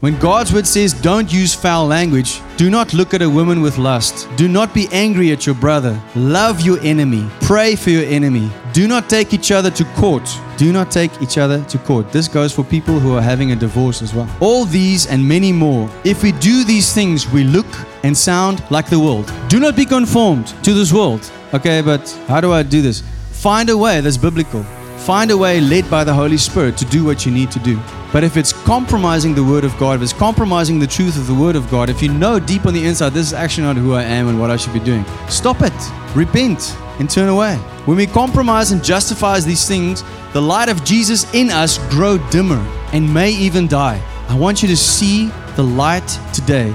[0.00, 3.78] When God's word says, don't use foul language, do not look at a woman with
[3.78, 8.50] lust, do not be angry at your brother, love your enemy, pray for your enemy,
[8.74, 10.28] do not take each other to court.
[10.58, 12.12] Do not take each other to court.
[12.12, 14.28] This goes for people who are having a divorce as well.
[14.40, 15.88] All these and many more.
[16.04, 17.66] If we do these things, we look
[18.02, 19.32] and sound like the world.
[19.48, 21.30] Do not be conformed to this world.
[21.54, 23.02] Okay, but how do I do this?
[23.32, 24.64] Find a way that's biblical.
[25.06, 27.80] Find a way led by the Holy Spirit to do what you need to do.
[28.12, 31.34] But if it's compromising the Word of God, if it's compromising the truth of the
[31.34, 33.94] Word of God, if you know deep on the inside, this is actually not who
[33.94, 35.72] I am and what I should be doing, stop it,
[36.16, 37.54] repent, and turn away.
[37.84, 40.02] When we compromise and justify these things,
[40.32, 42.58] the light of Jesus in us grow dimmer
[42.92, 44.02] and may even die.
[44.28, 46.74] I want you to see the light today.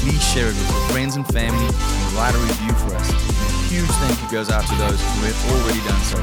[0.00, 3.10] Please share it with your friends and family and write a review for us.
[3.10, 6.18] A huge thank you goes out to those who have already done so.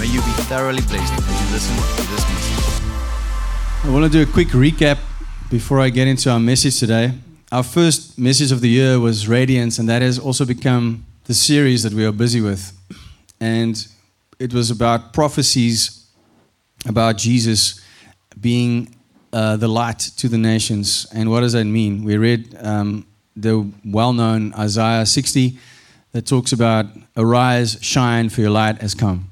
[0.00, 2.82] May you be thoroughly blessed as you listen to this message.
[3.84, 4.98] I want to do a quick recap
[5.50, 7.12] before I get into our message today.
[7.52, 11.82] Our first message of the year was Radiance, and that has also become the series
[11.84, 12.72] that we are busy with.
[13.40, 13.86] And
[14.38, 16.06] it was about prophecies
[16.84, 17.80] about Jesus
[18.40, 18.95] being
[19.36, 21.06] uh, the light to the nations.
[21.12, 22.04] And what does that mean?
[22.04, 23.06] We read um,
[23.36, 25.58] the well known Isaiah 60
[26.12, 26.86] that talks about,
[27.18, 29.28] Arise, shine, for your light has come.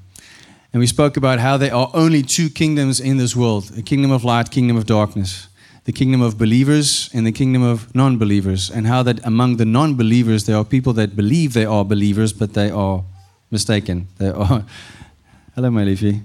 [0.71, 4.11] And we spoke about how there are only two kingdoms in this world the kingdom
[4.11, 5.47] of light, kingdom of darkness.
[5.85, 8.69] The kingdom of believers and the kingdom of non believers.
[8.69, 12.31] And how that among the non believers, there are people that believe they are believers,
[12.31, 13.03] but they are
[13.49, 14.07] mistaken.
[14.19, 14.65] They are.
[15.55, 16.21] Hello, my leafy.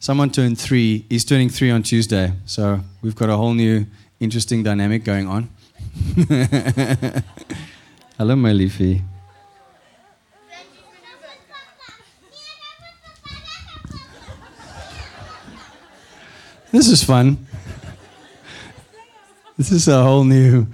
[0.00, 1.04] Someone turned three.
[1.08, 2.32] He's turning three on Tuesday.
[2.46, 3.84] So we've got a whole new
[4.20, 5.48] interesting dynamic going on.
[8.16, 9.02] Hello, my leafy.
[16.70, 17.46] This is fun.
[19.56, 20.68] This is a whole new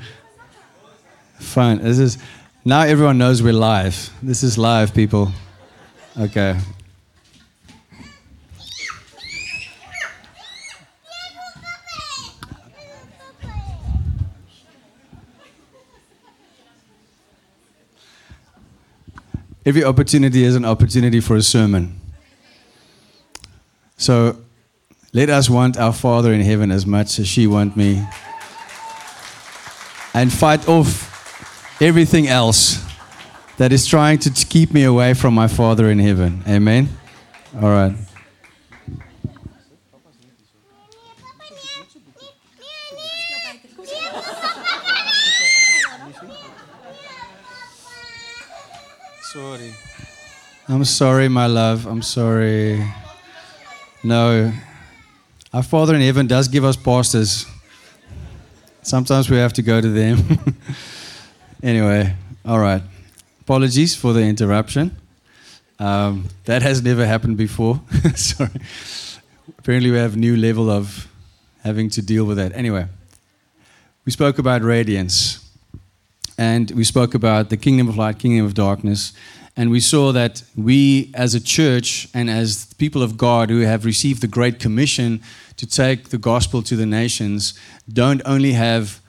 [1.39, 1.79] fun.
[1.79, 2.19] This is
[2.65, 4.11] now everyone knows we're live.
[4.23, 5.31] This is live, people.
[6.19, 6.59] Okay.
[19.67, 21.99] Every opportunity is an opportunity for a sermon.
[23.97, 24.37] So
[25.13, 28.07] let us want our Father in heaven as much as she want me.
[30.13, 31.11] And fight off
[31.81, 32.85] everything else
[33.57, 36.43] that is trying to keep me away from my Father in heaven.
[36.47, 36.89] Amen.
[37.57, 37.95] All right.
[50.67, 51.85] I'm sorry, my love.
[51.85, 52.83] I'm sorry.
[54.03, 54.51] No.
[55.53, 57.45] Our Father in heaven does give us pastors.
[58.81, 60.57] Sometimes we have to go to them.
[61.63, 62.15] anyway,
[62.47, 62.81] all right.
[63.43, 64.97] Apologies for the interruption.
[65.79, 67.83] Um, that has never happened before.
[68.15, 68.49] Sorry.
[69.59, 71.09] Apparently, we have a new level of
[71.63, 72.53] having to deal with that.
[72.55, 72.87] Anyway,
[74.07, 75.47] we spoke about radiance.
[76.39, 79.13] And we spoke about the kingdom of light, kingdom of darkness.
[79.56, 83.84] And we saw that we, as a church and as people of God who have
[83.84, 85.22] received the Great Commission
[85.56, 87.54] to take the gospel to the nations,
[87.92, 89.00] don't only have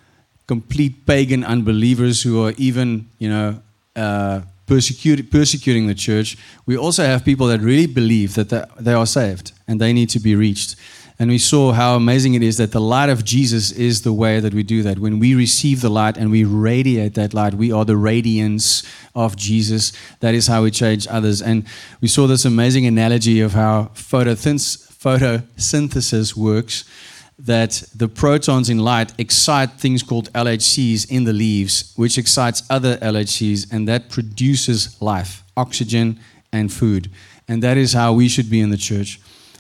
[0.48, 3.60] complete pagan unbelievers who are even, you know,
[3.96, 6.38] uh, persecuting the church.
[6.66, 10.20] We also have people that really believe that they are saved and they need to
[10.20, 10.76] be reached.
[11.18, 14.42] And we saw how amazing it is that the light of Jesus is the way
[14.42, 15.00] that we do that.
[15.00, 18.84] When we receive the light and we radiate that light, we are the radiance
[19.16, 19.94] of Jesus.
[20.20, 21.42] That is how we change others.
[21.42, 21.66] And
[22.02, 26.84] we saw this amazing analogy of how photosynthesis works
[27.40, 32.98] that the photons in light excite things called LHCs in the leaves, which excites other
[32.98, 36.20] LHCs, and that produces life, oxygen,
[36.52, 37.10] and food.
[37.48, 39.20] And that is how we should be in the church.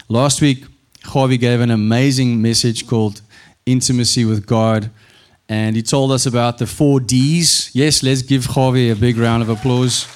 [0.09, 0.65] Last week,
[1.05, 3.21] Javi gave an amazing message called
[3.65, 4.89] Intimacy with God.
[5.47, 7.69] And he told us about the four D's.
[7.73, 10.07] Yes, let's give Javi a big round of applause.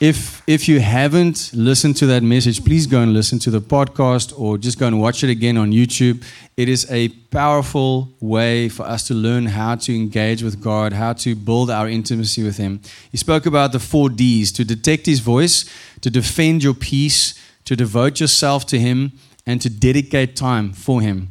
[0.00, 4.32] if if you haven't listened to that message, please go and listen to the podcast
[4.38, 6.24] or just go and watch it again on YouTube.
[6.56, 11.12] It is a powerful way for us to learn how to engage with God, how
[11.14, 12.80] to build our intimacy with Him.
[13.12, 15.64] He spoke about the four D's to detect His voice,
[16.00, 17.34] to defend your peace,
[17.72, 19.12] to devote yourself to Him,
[19.46, 21.28] and to dedicate time for Him.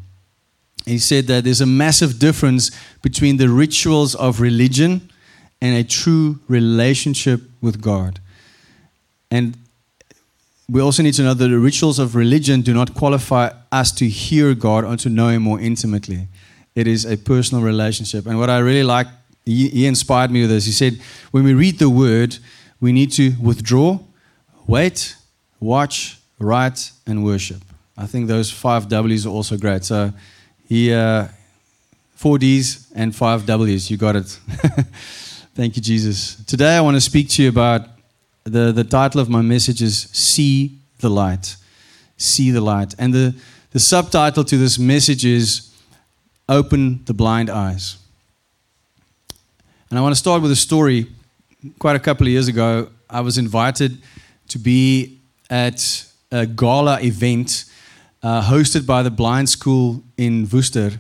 [0.86, 2.72] He said that there's a massive difference
[3.04, 5.12] between the rituals of religion
[5.62, 8.20] and a true relationship with God.
[9.30, 9.56] And
[10.68, 14.08] we also need to know that the rituals of religion do not qualify us to
[14.08, 16.28] hear God or to know Him more intimately.
[16.74, 18.26] It is a personal relationship.
[18.26, 19.08] And what I really like,
[19.46, 20.66] he, inspired me with this.
[20.66, 21.00] He said,
[21.30, 22.38] when we read the Word,
[22.80, 24.00] we need to withdraw,
[24.66, 25.16] wait,
[25.60, 27.62] watch, write, and worship.
[27.98, 29.84] I think those five W's are also great.
[29.84, 30.12] So
[30.68, 31.28] he, uh,
[32.16, 33.92] four D's and five W's.
[33.92, 34.26] You got it.
[35.54, 36.44] Thank you, Jesus.
[36.46, 37.88] Today I want to speak to you about
[38.44, 41.58] the, the title of my message is See the Light.
[42.18, 42.96] See the Light.
[42.98, 43.36] And the,
[43.72, 45.72] the subtitle to this message is
[46.50, 47.98] Open the Blind Eyes.
[49.90, 51.08] And I want to start with a story.
[51.80, 54.02] Quite a couple of years ago, I was invited
[54.48, 57.66] to be at a gala event
[58.24, 60.92] uh, hosted by the blind school in Worcester.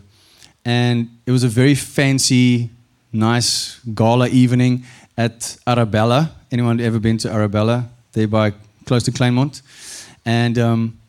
[0.65, 2.69] And it was a very fancy,
[3.11, 4.83] nice gala evening
[5.17, 6.31] at Arabella.
[6.51, 7.89] Anyone ever been to Arabella?
[8.13, 8.53] There by
[8.85, 9.61] close to Kleinmond.
[10.25, 10.99] And um,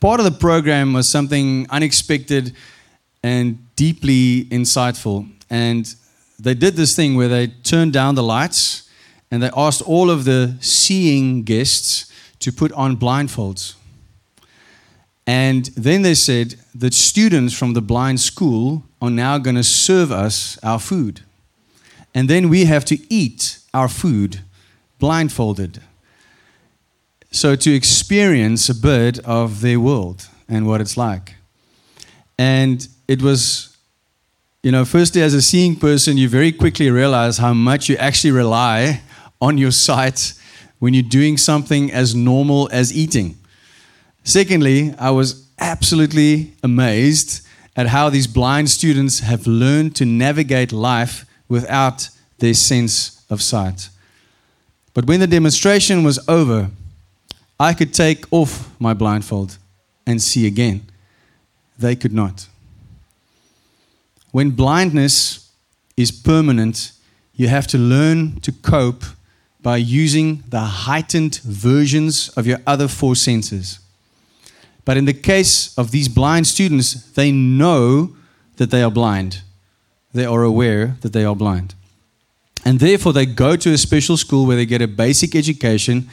[0.00, 2.54] part of the program was something unexpected
[3.22, 5.28] and deeply insightful.
[5.48, 5.92] And
[6.38, 8.88] they did this thing where they turned down the lights
[9.30, 12.12] and they asked all of the seeing guests
[12.46, 13.74] to put on blindfolds.
[15.26, 20.12] And then they said that students from the blind school are now going to serve
[20.12, 21.22] us our food.
[22.14, 24.42] And then we have to eat our food
[25.00, 25.82] blindfolded.
[27.32, 31.34] So, to experience a bit of their world and what it's like.
[32.38, 33.76] And it was,
[34.62, 38.30] you know, firstly, as a seeing person, you very quickly realize how much you actually
[38.30, 39.02] rely
[39.40, 40.32] on your sight
[40.78, 43.36] when you're doing something as normal as eating.
[44.24, 47.46] Secondly, I was absolutely amazed
[47.76, 52.08] at how these blind students have learned to navigate life without
[52.38, 53.88] their sense of sight.
[54.94, 56.70] But when the demonstration was over,
[57.60, 59.58] I could take off my blindfold
[60.06, 60.86] and see again.
[61.78, 62.48] They could not.
[64.32, 65.50] When blindness
[65.96, 66.92] is permanent,
[67.34, 69.04] you have to learn to cope
[69.66, 73.80] by using the heightened versions of your other four senses.
[74.84, 78.14] But in the case of these blind students, they know
[78.58, 79.42] that they are blind.
[80.14, 81.74] They are aware that they are blind.
[82.64, 86.08] And therefore, they go to a special school where they get a basic education,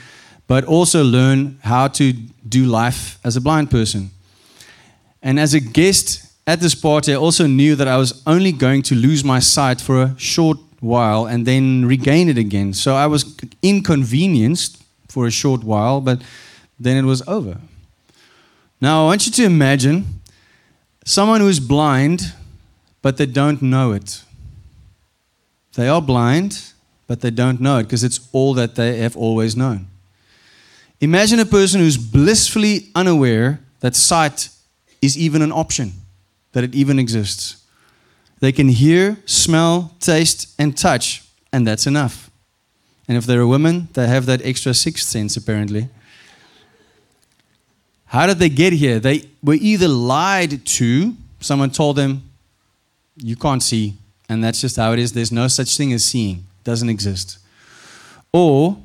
[0.47, 2.11] but also learn how to
[2.49, 4.09] do life as a blind person.
[5.21, 8.81] And as a guest at this party, I also knew that I was only going
[8.89, 12.73] to lose my sight for a short while and then regain it again.
[12.73, 16.21] So I was inconvenienced for a short while, but
[16.79, 17.57] then it was over.
[18.81, 20.05] Now, I want you to imagine
[21.05, 22.33] someone who's blind,
[23.01, 24.23] but they don't know it.
[25.75, 26.73] They are blind,
[27.07, 29.87] but they don't know it because it's all that they have always known.
[30.99, 34.49] Imagine a person who's blissfully unaware that sight
[35.01, 35.93] is even an option,
[36.51, 37.62] that it even exists.
[38.43, 41.23] They can hear, smell, taste, and touch,
[41.53, 42.29] and that's enough.
[43.07, 45.87] And if they're a woman, they have that extra sixth sense, apparently.
[48.07, 48.99] How did they get here?
[48.99, 52.29] They were either lied to, someone told them,
[53.15, 53.93] you can't see,
[54.27, 55.13] and that's just how it is.
[55.13, 57.37] There's no such thing as seeing, it doesn't exist.
[58.33, 58.75] Or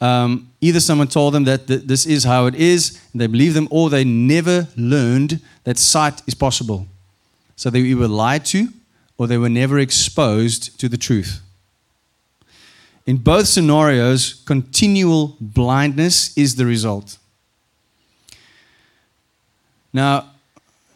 [0.00, 3.54] um, either someone told them that th- this is how it is, and they believe
[3.54, 6.86] them, or they never learned that sight is possible.
[7.58, 8.68] So they either lied to,
[9.18, 11.40] or they were never exposed to the truth.
[13.04, 17.18] In both scenarios, continual blindness is the result.
[19.92, 20.30] Now,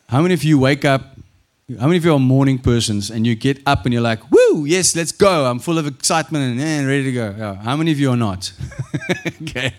[0.08, 1.16] how many of you wake up
[1.80, 4.64] how many of you are morning persons and you get up and you're like, woo,
[4.64, 5.46] yes, let's go.
[5.46, 7.34] I'm full of excitement and, and ready to go.
[7.36, 7.54] Yeah.
[7.54, 8.52] How many of you are not?
[9.42, 9.72] okay.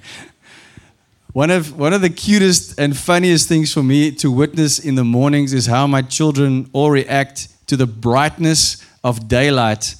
[1.33, 5.03] One of, one of the cutest and funniest things for me to witness in the
[5.03, 9.95] mornings is how my children all react to the brightness of daylight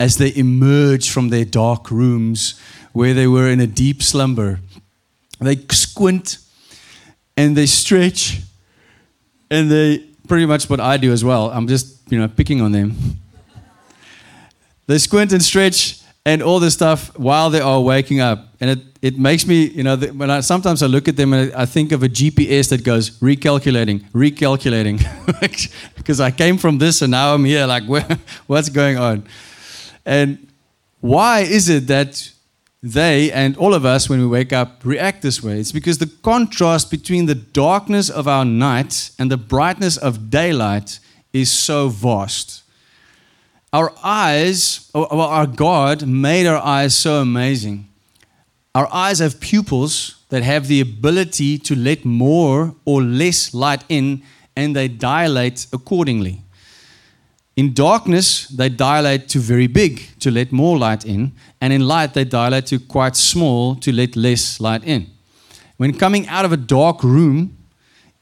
[0.00, 2.58] as they emerge from their dark rooms
[2.92, 4.60] where they were in a deep slumber.
[5.40, 6.38] They squint
[7.36, 8.40] and they stretch
[9.50, 11.50] and they pretty much what I do as well.
[11.50, 12.96] I'm just, you know, picking on them.
[14.86, 15.97] they squint and stretch
[16.28, 18.48] and all this stuff while they are waking up.
[18.60, 21.54] And it, it makes me, you know, when I sometimes I look at them and
[21.54, 24.98] I think of a GPS that goes recalculating, recalculating,
[25.96, 27.66] because I came from this and now I'm here.
[27.66, 28.06] Like, where,
[28.46, 29.24] what's going on?
[30.04, 30.48] And
[31.00, 32.30] why is it that
[32.82, 35.58] they and all of us, when we wake up, react this way?
[35.58, 41.00] It's because the contrast between the darkness of our night and the brightness of daylight
[41.32, 42.64] is so vast.
[43.72, 47.86] Our eyes, well, our God made our eyes so amazing.
[48.74, 54.22] Our eyes have pupils that have the ability to let more or less light in,
[54.56, 56.42] and they dilate accordingly.
[57.56, 62.14] In darkness, they dilate to very big to let more light in, and in light,
[62.14, 65.08] they dilate to quite small to let less light in.
[65.76, 67.56] When coming out of a dark room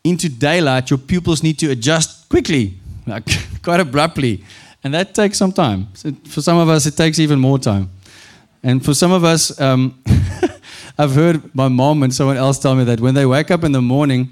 [0.03, 2.75] into daylight, your pupils need to adjust quickly,
[3.07, 3.27] like
[3.63, 4.43] quite abruptly.
[4.87, 5.89] And that takes some time.
[6.29, 7.91] For some of us, it takes even more time.
[8.63, 10.01] And for some of us, um,
[10.99, 13.73] I've heard my mom and someone else tell me that when they wake up in
[13.73, 14.31] the morning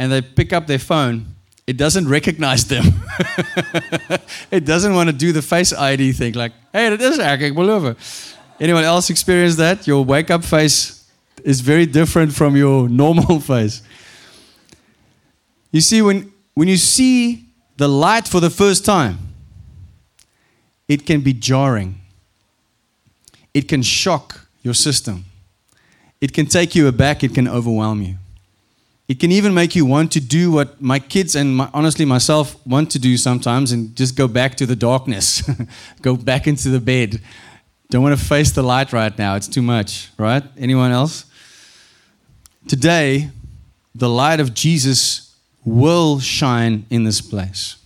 [0.00, 1.26] and they pick up their phone,
[1.68, 2.86] it doesn't recognize them.
[4.50, 7.94] it doesn't want to do the face ID thing, like, hey, that is eigenlijk over.
[8.58, 9.86] Anyone else experience that?
[9.86, 11.08] Your wake up face
[11.44, 13.80] is very different from your normal face.
[15.70, 17.44] You see, when, when you see
[17.76, 19.23] the light for the first time,
[20.88, 22.00] it can be jarring.
[23.52, 25.24] It can shock your system.
[26.20, 27.22] It can take you aback.
[27.22, 28.16] It can overwhelm you.
[29.06, 32.56] It can even make you want to do what my kids and my, honestly myself
[32.66, 35.48] want to do sometimes and just go back to the darkness,
[36.02, 37.20] go back into the bed.
[37.90, 39.34] Don't want to face the light right now.
[39.34, 40.42] It's too much, right?
[40.56, 41.26] Anyone else?
[42.66, 43.28] Today,
[43.94, 45.36] the light of Jesus
[45.66, 47.76] will shine in this place.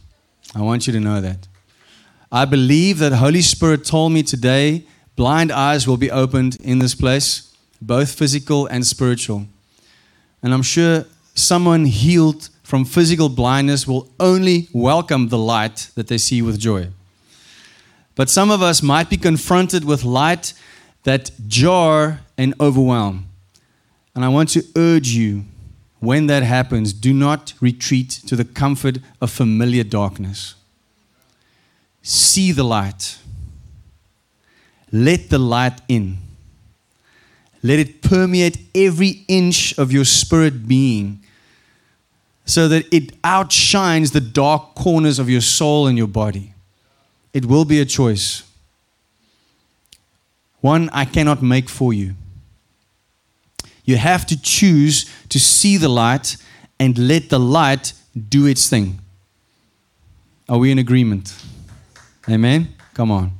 [0.54, 1.48] I want you to know that.
[2.30, 4.84] I believe that Holy Spirit told me today
[5.16, 9.46] blind eyes will be opened in this place, both physical and spiritual.
[10.42, 16.18] And I'm sure someone healed from physical blindness will only welcome the light that they
[16.18, 16.88] see with joy.
[18.14, 20.52] But some of us might be confronted with light
[21.04, 23.26] that jar and overwhelm.
[24.14, 25.44] And I want to urge you
[26.00, 30.54] when that happens, do not retreat to the comfort of familiar darkness
[32.08, 33.18] see the light.
[34.90, 36.16] Let the light in.
[37.62, 41.22] Let it permeate every inch of your spirit being
[42.46, 46.54] so that it outshines the dark corners of your soul and your body.
[47.34, 48.42] It will be a choice.
[50.62, 52.14] One I cannot make for you.
[53.84, 56.38] You have to choose to see the light
[56.80, 57.92] and let the light
[58.28, 58.98] do its thing.
[60.48, 61.34] Are we in agreement?
[62.28, 62.74] Amen?
[62.94, 63.32] Come on.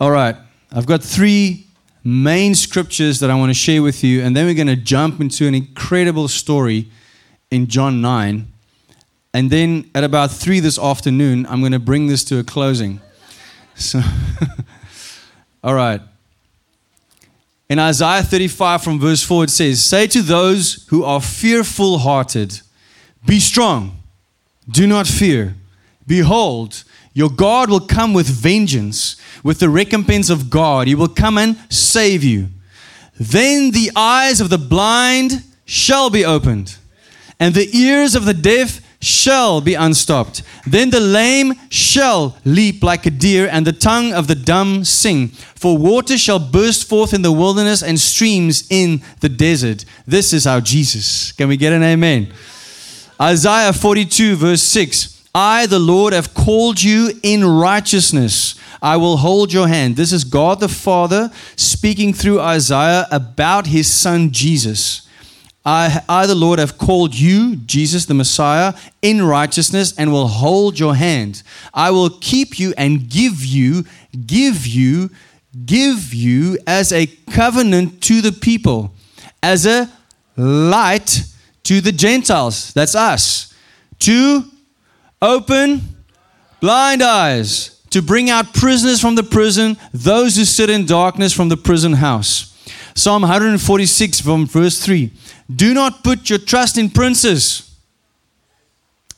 [0.00, 0.36] All right.
[0.72, 1.66] I've got three
[2.02, 5.20] main scriptures that I want to share with you, and then we're going to jump
[5.20, 6.88] into an incredible story
[7.50, 8.48] in John 9.
[9.34, 13.00] And then at about 3 this afternoon, I'm going to bring this to a closing.
[13.74, 14.00] So,
[15.64, 16.00] all right.
[17.68, 22.60] In Isaiah 35 from verse 4, it says, Say to those who are fearful hearted,
[23.24, 24.02] Be strong,
[24.68, 25.54] do not fear.
[26.06, 30.86] Behold, your God will come with vengeance, with the recompense of God.
[30.86, 32.48] He will come and save you.
[33.18, 36.76] Then the eyes of the blind shall be opened,
[37.38, 40.42] and the ears of the deaf shall be unstopped.
[40.66, 45.28] Then the lame shall leap like a deer, and the tongue of the dumb sing.
[45.28, 49.84] For water shall burst forth in the wilderness and streams in the desert.
[50.06, 51.32] This is our Jesus.
[51.32, 52.32] Can we get an amen?
[53.20, 55.11] Isaiah 42, verse 6.
[55.34, 58.54] I, the Lord, have called you in righteousness.
[58.82, 59.96] I will hold your hand.
[59.96, 65.08] This is God the Father speaking through Isaiah about his son Jesus.
[65.64, 70.78] I, I, the Lord, have called you, Jesus the Messiah, in righteousness and will hold
[70.78, 71.42] your hand.
[71.72, 73.84] I will keep you and give you,
[74.26, 75.10] give you,
[75.64, 78.92] give you as a covenant to the people,
[79.42, 79.88] as a
[80.36, 81.22] light
[81.62, 82.72] to the Gentiles.
[82.74, 83.54] That's us.
[84.00, 84.44] To
[85.22, 85.80] Open
[86.60, 91.48] blind eyes to bring out prisoners from the prison, those who sit in darkness from
[91.48, 92.48] the prison house.
[92.96, 95.12] Psalm 146 from verse 3.
[95.54, 97.70] Do not put your trust in princes.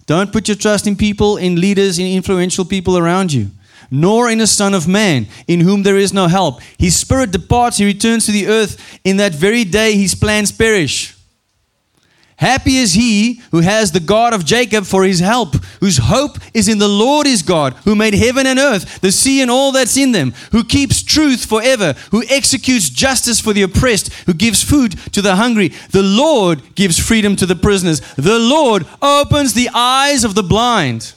[0.07, 3.51] Don't put your trust in people, in leaders, in influential people around you,
[3.91, 6.61] nor in a son of man, in whom there is no help.
[6.79, 9.01] His spirit departs, he returns to the earth.
[9.05, 11.14] In that very day, his plans perish.
[12.37, 16.69] Happy is he who has the God of Jacob for his help, whose hope is
[16.69, 19.97] in the Lord his God, who made heaven and earth, the sea and all that's
[19.97, 24.99] in them, who keeps truth forever, who executes justice for the oppressed, who gives food
[25.13, 25.69] to the hungry.
[25.91, 28.01] The Lord gives freedom to the prisoners.
[28.17, 31.15] The Lord opens the eyes of the blind.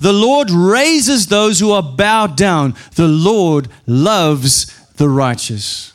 [0.00, 2.74] The Lord raises those who are bowed down.
[2.96, 5.92] The Lord loves the righteous.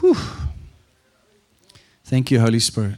[0.00, 0.16] Whew.
[2.04, 2.96] Thank you, Holy Spirit.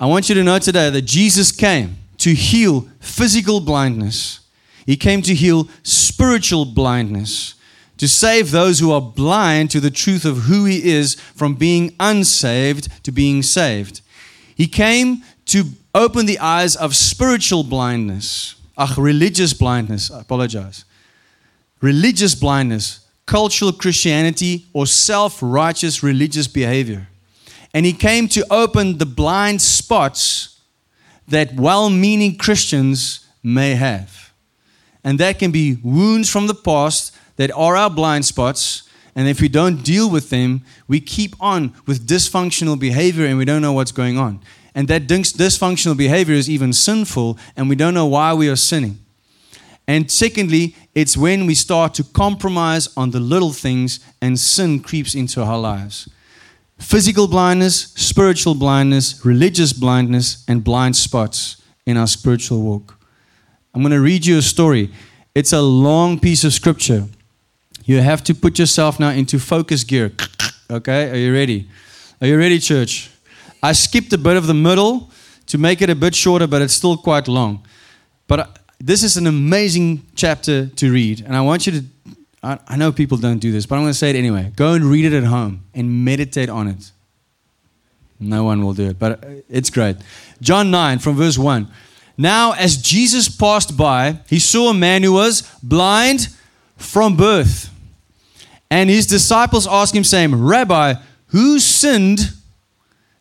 [0.00, 4.40] I want you to know today that Jesus came to heal physical blindness.
[4.86, 7.54] He came to heal spiritual blindness,
[7.98, 11.94] to save those who are blind to the truth of who He is from being
[12.00, 14.00] unsaved to being saved.
[14.54, 20.84] He came to open the eyes of spiritual blindness, ach, religious blindness, I apologize.
[21.80, 27.08] Religious blindness, cultural Christianity, or self righteous religious behavior.
[27.74, 30.60] And he came to open the blind spots
[31.28, 34.32] that well meaning Christians may have.
[35.02, 38.88] And that can be wounds from the past that are our blind spots.
[39.14, 43.44] And if we don't deal with them, we keep on with dysfunctional behavior and we
[43.44, 44.40] don't know what's going on.
[44.74, 48.98] And that dysfunctional behavior is even sinful and we don't know why we are sinning.
[49.86, 55.14] And secondly, it's when we start to compromise on the little things and sin creeps
[55.14, 56.08] into our lives
[56.78, 62.98] physical blindness, spiritual blindness, religious blindness, and blind spots in our spiritual walk.
[63.74, 64.90] I'm going to read you a story.
[65.34, 67.06] It's a long piece of scripture.
[67.84, 70.12] You have to put yourself now into focus gear.
[70.70, 71.68] Okay, are you ready?
[72.20, 73.10] Are you ready, church?
[73.62, 75.10] I skipped a bit of the middle
[75.46, 77.66] to make it a bit shorter, but it's still quite long.
[78.26, 78.46] But uh,
[78.78, 81.84] this is an amazing chapter to read, and I want you to
[82.44, 84.52] I, I know people don't do this, but I'm going to say it anyway.
[84.54, 86.92] Go and read it at home and meditate on it.
[88.20, 89.96] No one will do it, but uh, it's great.
[90.40, 91.68] John 9 from verse 1.
[92.16, 96.28] Now, as Jesus passed by, he saw a man who was blind
[96.76, 97.70] from birth.
[98.70, 100.94] And his disciples asked him, saying, Rabbi,
[101.28, 102.32] who sinned,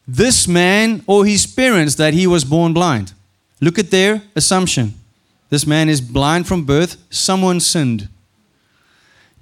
[0.08, 3.14] this man or his parents, that he was born blind?
[3.62, 4.96] Look at their assumption.
[5.50, 8.10] This man is blind from birth, someone sinned.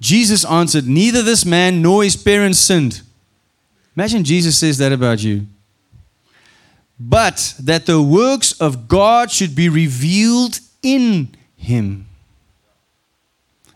[0.02, 3.02] Jesus answered, Neither this man nor his parents sinned.
[3.96, 5.46] Imagine Jesus says that about you.
[6.98, 12.06] But that the works of God should be revealed in him.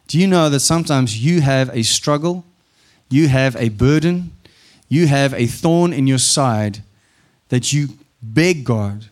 [0.08, 2.44] Do you know that sometimes you have a struggle,
[3.08, 4.32] you have a burden,
[4.88, 6.82] you have a thorn in your side
[7.50, 9.06] that you beg God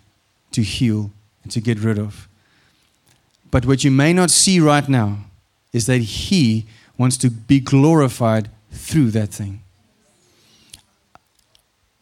[0.51, 1.13] to heal
[1.45, 2.27] and to get rid of?
[3.53, 5.19] But what you may not see right now
[5.73, 9.63] is that He wants to be glorified through that thing.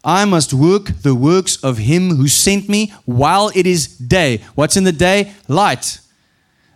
[0.04, 4.38] I must work the works of him who sent me while it is day.
[4.54, 5.32] What's in the day?
[5.46, 6.00] Light.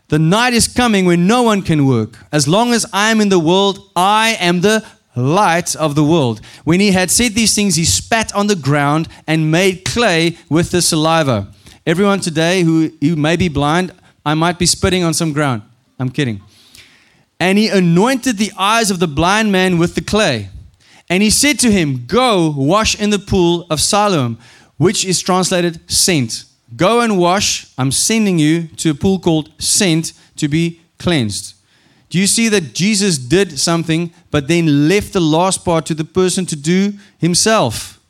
[0.09, 2.19] The night is coming when no one can work.
[2.31, 6.41] As long as I am in the world, I am the light of the world.
[6.63, 10.71] When he had said these things, he spat on the ground and made clay with
[10.71, 11.49] the saliva.
[11.85, 13.93] Everyone today who, who may be blind,
[14.25, 15.63] I might be spitting on some ground.
[15.99, 16.41] I'm kidding.
[17.39, 20.49] And he anointed the eyes of the blind man with the clay.
[21.09, 24.39] And he said to him, Go wash in the pool of Siloam,
[24.77, 26.45] which is translated sent.
[26.75, 27.73] Go and wash.
[27.79, 31.55] I'm sending you to a pool called sent to be cleansed.
[32.09, 36.05] Do you see that Jesus did something, but then left the last part to the
[36.05, 38.01] person to do himself?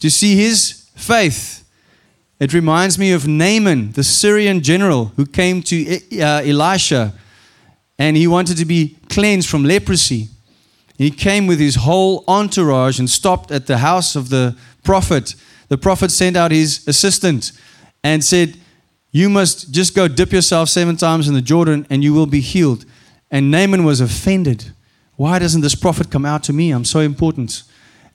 [0.00, 1.64] To see his faith.
[2.40, 7.14] It reminds me of Naaman, the Syrian general who came to uh, Elisha
[8.02, 10.26] and he wanted to be cleansed from leprosy.
[10.98, 15.36] He came with his whole entourage and stopped at the house of the prophet.
[15.68, 17.52] The prophet sent out his assistant
[18.02, 18.56] and said,
[19.12, 22.40] You must just go dip yourself seven times in the Jordan and you will be
[22.40, 22.84] healed.
[23.30, 24.72] And Naaman was offended.
[25.14, 26.72] Why doesn't this prophet come out to me?
[26.72, 27.62] I'm so important.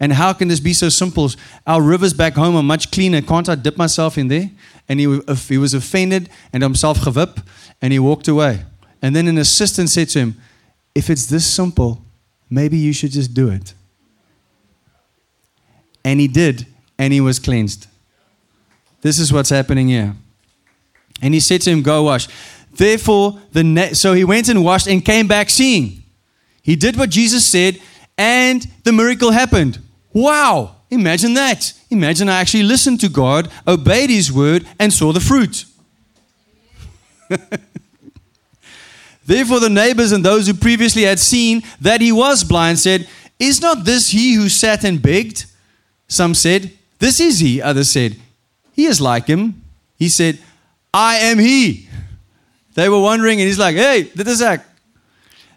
[0.02, 1.32] And how can this be so simple?
[1.66, 3.22] Our rivers back home are much cleaner.
[3.22, 4.52] Can't I dip myself in there?
[4.90, 7.42] And he, he was offended and himself gewip
[7.82, 8.66] and he walked away.
[9.02, 10.42] And then an assistant said to him,
[10.96, 12.02] If it's this simple,
[12.50, 13.74] maybe you should just do it.
[16.04, 16.66] And he did,
[16.98, 17.88] and he was cleansed.
[19.02, 20.16] This is what's happening here.
[21.22, 22.28] And he said to him, Go wash.
[22.74, 26.04] Therefore, the ne- so he went and washed and came back seeing.
[26.62, 27.80] He did what Jesus said,
[28.18, 29.80] and the miracle happened.
[30.14, 30.76] Wow!
[30.90, 31.74] Imagine that.
[31.90, 35.66] Imagine I actually listened to God, obeyed His word, and saw the fruit.
[39.28, 43.62] Therefore, the neighbors and those who previously had seen that he was blind said, Is
[43.62, 45.46] not this he who sat and begged?
[46.08, 47.62] Some said, This is he.
[47.62, 48.16] Others said,
[48.72, 49.62] He is like him.
[49.98, 50.40] He said,
[50.94, 51.90] I am he.
[52.76, 54.62] They were wondering, and he's like, Hey, dit is ek.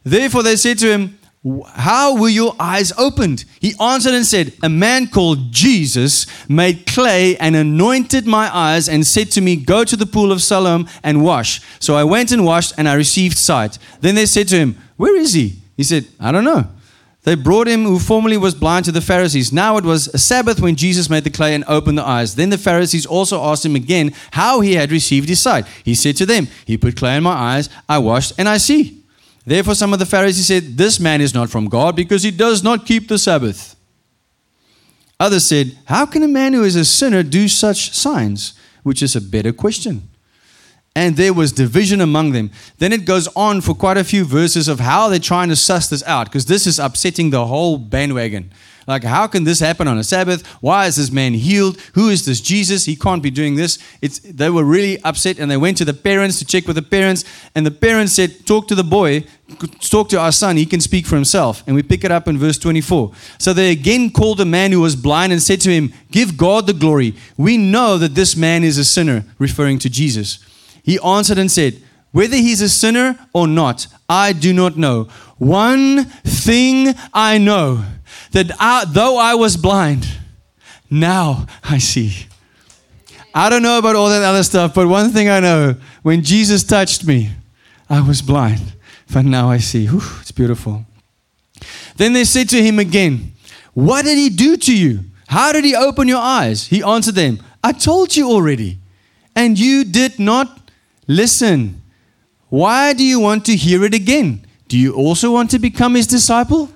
[0.03, 3.47] Therefore they said to him, How were your eyes opened?
[3.61, 9.07] He answered and said, A man called Jesus made clay and anointed my eyes and
[9.07, 11.63] said to me, Go to the pool of Siloam and wash.
[11.79, 13.79] So I went and washed and I received sight.
[14.03, 15.63] Then they said to him, Where is he?
[15.79, 16.69] He said, I don't know.
[17.23, 19.51] They brought him who formerly was blind to the Pharisees.
[19.51, 22.35] Now it was a Sabbath when Jesus made the clay and opened the eyes.
[22.35, 25.67] Then the Pharisees also asked him again how he had received his sight.
[25.85, 29.00] He said to them, He put clay in my eyes, I washed, and I see.
[29.45, 32.63] Therefore, some of the Pharisees said, This man is not from God because he does
[32.63, 33.77] not keep the Sabbath.
[35.19, 38.55] Others said, How can a man who is a sinner do such signs?
[38.83, 40.11] Which is a better question
[40.95, 42.51] and there was division among them.
[42.79, 45.89] Then it goes on for quite a few verses of how they're trying to suss
[45.89, 48.53] this out because this is upsetting the whole bandwagon.
[48.91, 50.45] Like, how can this happen on a Sabbath?
[50.61, 51.81] Why is this man healed?
[51.95, 52.87] Who is this Jesus?
[52.87, 53.79] He can't be doing this.
[54.03, 56.83] It's, they were really upset and they went to the parents to check with the
[56.83, 57.25] parents.
[57.55, 59.27] And the parents said, Talk to the boy,
[59.79, 60.57] talk to our son.
[60.57, 61.63] He can speak for himself.
[61.69, 63.13] And we pick it up in verse 24.
[63.39, 66.67] So they again called a man who was blind and said to him, Give God
[66.67, 67.15] the glory.
[67.37, 70.45] We know that this man is a sinner, referring to Jesus.
[70.83, 75.05] He answered and said, Whether he's a sinner or not, I do not know.
[75.39, 77.85] One thing I know
[78.33, 80.07] that I, though I was blind,
[80.91, 82.27] now I see.
[83.35, 86.65] I don't know about all that other stuff, but one thing I know when Jesus
[86.65, 87.31] touched me,
[87.89, 88.75] I was blind,
[89.13, 89.87] but now I see.
[89.87, 90.85] Whew, it's beautiful.
[91.97, 93.33] Then they said to him again,
[93.75, 95.01] What did he do to you?
[95.29, 96.67] How did he open your eyes?
[96.67, 98.79] He answered them, I told you already,
[99.37, 100.61] and you did not
[101.11, 101.83] Listen,
[102.51, 104.47] why do you want to hear it again?
[104.69, 106.71] Do you also want to become his disciple?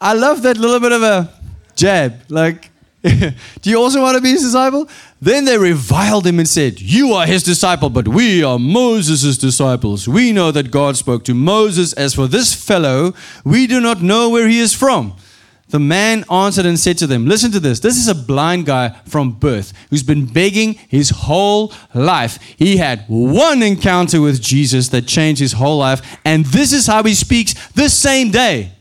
[0.00, 1.32] I love that little bit of a
[1.74, 2.20] jab.
[2.28, 2.70] Like,
[3.02, 4.88] do you also want to be his disciple?
[5.20, 10.08] Then they reviled him and said, You are his disciple, but we are Moses' disciples.
[10.08, 11.92] We know that God spoke to Moses.
[11.92, 15.16] As for this fellow, we do not know where he is from.
[15.70, 17.80] The man answered and said to them, Listen to this.
[17.80, 22.38] This is a blind guy from birth who's been begging his whole life.
[22.56, 27.02] He had one encounter with Jesus that changed his whole life, and this is how
[27.02, 28.72] he speaks the same day.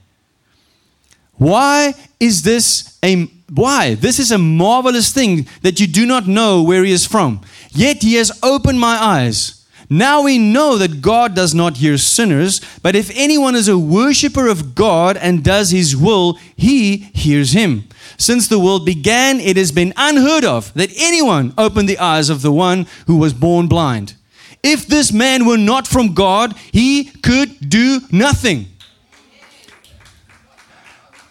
[1.37, 3.93] Why is this a why?
[3.95, 7.41] This is a marvelous thing that you do not know where he is from.
[7.71, 9.65] Yet he has opened my eyes.
[9.89, 14.47] Now we know that God does not hear sinners, but if anyone is a worshiper
[14.47, 17.87] of God and does his will, he hears him.
[18.17, 22.41] Since the world began, it has been unheard of that anyone opened the eyes of
[22.41, 24.15] the one who was born blind.
[24.61, 28.65] If this man were not from God, he could do nothing.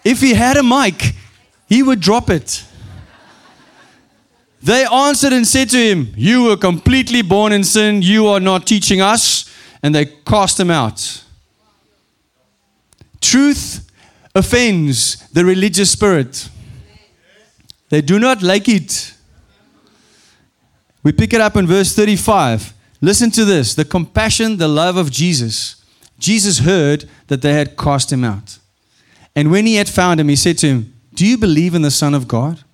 [0.07, 1.17] If he had a mic,
[1.69, 2.63] he would drop it.
[4.63, 8.03] They answered and said to him, You were completely born in sin.
[8.03, 9.53] You are not teaching us.
[9.83, 11.25] And they cast him out.
[13.21, 13.91] Truth
[14.33, 16.51] offends the religious spirit.
[17.89, 19.13] They do not like it.
[21.03, 22.75] We pick it up in verse 35.
[23.01, 25.83] Listen to this the compassion, the love of Jesus.
[26.21, 28.59] Jesus heard that they had cast him out.
[29.37, 31.91] And when he had found him, he said to him, Do you believe in the
[31.91, 32.65] Son of God?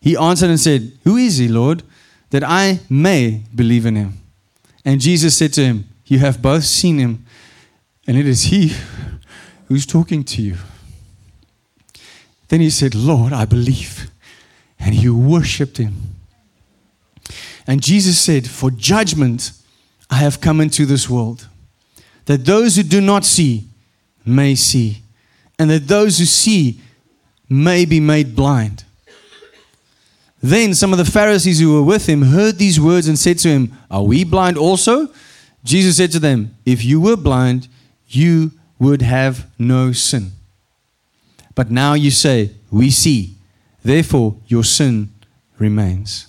[0.00, 1.82] He answered and said, Who is he, Lord,
[2.30, 4.18] that I may believe in him?
[4.84, 7.24] And Jesus said to him, You have both seen him,
[8.06, 8.74] and it is he
[9.68, 10.56] who's talking to you.
[12.48, 14.10] Then he said, Lord, I believe.
[14.78, 15.94] And he worshiped him.
[17.66, 19.52] And Jesus said, For judgment
[20.10, 21.48] I have come into this world,
[22.26, 23.68] that those who do not see
[24.26, 25.01] may see,
[25.62, 26.80] and that those who see
[27.48, 28.82] may be made blind.
[30.42, 33.48] Then some of the Pharisees who were with him heard these words and said to
[33.48, 35.08] him, Are we blind also?
[35.62, 37.68] Jesus said to them, If you were blind,
[38.08, 40.32] you would have no sin.
[41.54, 43.36] But now you say, We see,
[43.84, 45.10] therefore your sin
[45.60, 46.26] remains.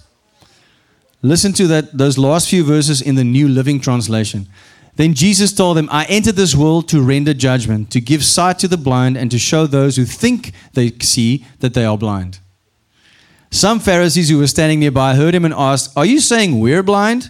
[1.23, 4.47] Listen to that, those last few verses in the New Living Translation.
[4.95, 8.67] Then Jesus told them, I entered this world to render judgment, to give sight to
[8.67, 12.39] the blind, and to show those who think they see that they are blind.
[13.49, 17.29] Some Pharisees who were standing nearby heard him and asked, Are you saying we're blind?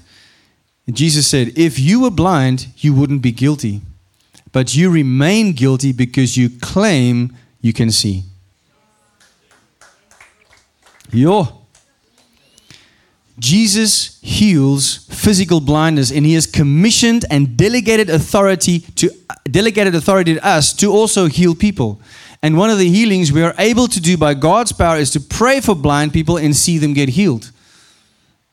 [0.87, 3.81] And Jesus said, If you were blind, you wouldn't be guilty.
[4.51, 8.23] But you remain guilty because you claim you can see.
[11.11, 11.62] Yo.
[13.39, 19.09] Jesus heals physical blindness and he has commissioned and delegated authority to
[19.45, 21.99] delegated authority to us to also heal people.
[22.41, 25.19] And one of the healings we are able to do by God's power is to
[25.19, 27.51] pray for blind people and see them get healed.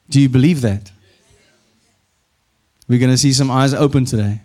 [0.08, 0.90] Do you believe that?
[2.88, 4.40] We're going to see some eyes open today.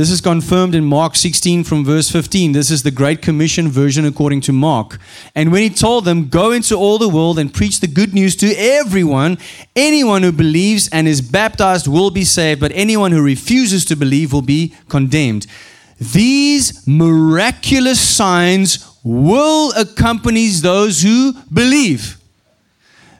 [0.00, 2.52] This is confirmed in Mark 16 from verse 15.
[2.52, 4.98] This is the Great Commission version according to Mark.
[5.34, 8.34] And when he told them, Go into all the world and preach the good news
[8.36, 9.36] to everyone,
[9.76, 14.32] anyone who believes and is baptized will be saved, but anyone who refuses to believe
[14.32, 15.46] will be condemned.
[15.98, 22.18] These miraculous signs will accompany those who believe.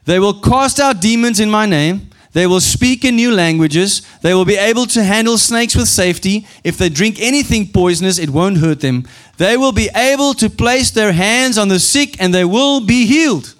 [0.07, 2.10] They will cast out demons in my name.
[2.33, 4.03] They will speak in new languages.
[4.23, 6.47] They will be able to handle snakes with safety.
[6.63, 9.07] If they drink anything poisonous, it won't hurt them.
[9.39, 13.07] They will be able to place their hands on the sick and they will be
[13.07, 13.55] healed.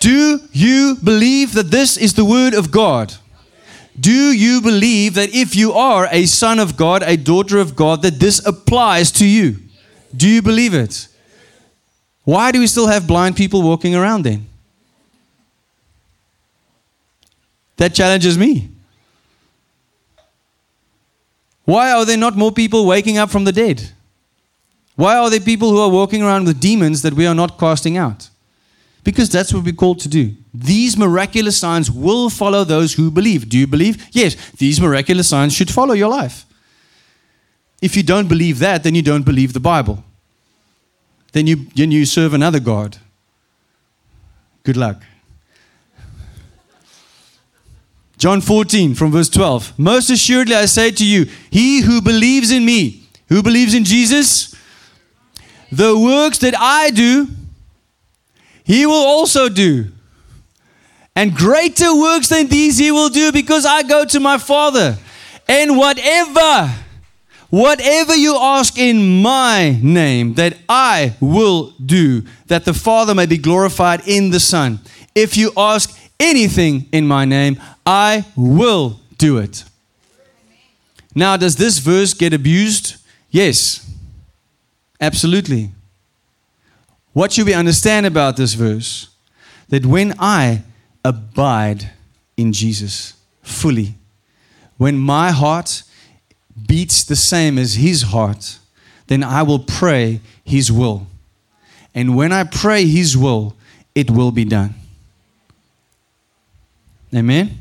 [0.00, 3.14] Do you believe that this is the word of God?
[3.98, 8.00] Do you believe that if you are a son of God, a daughter of God,
[8.00, 9.56] that this applies to you?
[10.16, 11.08] Do you believe it?
[12.24, 14.46] Why do we still have blind people walking around then?
[17.80, 18.68] That challenges me.
[21.64, 23.92] Why are there not more people waking up from the dead?
[24.96, 27.96] Why are there people who are walking around with demons that we are not casting
[27.96, 28.28] out?
[29.02, 30.36] Because that's what we're called to do.
[30.52, 33.48] These miraculous signs will follow those who believe.
[33.48, 34.06] Do you believe?
[34.12, 36.44] Yes, these miraculous signs should follow your life.
[37.80, 40.04] If you don't believe that, then you don't believe the Bible.
[41.32, 42.98] Then you, then you serve another God.
[44.64, 45.02] Good luck.
[48.20, 49.78] John 14 from verse 12.
[49.78, 54.54] Most assuredly I say to you, he who believes in me, who believes in Jesus,
[55.72, 57.28] the works that I do,
[58.62, 59.86] he will also do.
[61.16, 64.98] And greater works than these he will do because I go to my Father.
[65.48, 66.74] And whatever,
[67.48, 73.38] whatever you ask in my name, that I will do, that the Father may be
[73.38, 74.78] glorified in the Son.
[75.14, 77.58] If you ask anything in my name,
[77.92, 79.64] I will do it.
[81.12, 82.94] Now, does this verse get abused?
[83.32, 83.92] Yes,
[85.00, 85.70] absolutely.
[87.12, 89.08] What should we understand about this verse?
[89.70, 90.62] That when I
[91.04, 91.90] abide
[92.36, 93.96] in Jesus fully,
[94.76, 95.82] when my heart
[96.68, 98.60] beats the same as his heart,
[99.08, 101.08] then I will pray his will.
[101.92, 103.56] And when I pray his will,
[103.96, 104.74] it will be done.
[107.12, 107.58] Amen.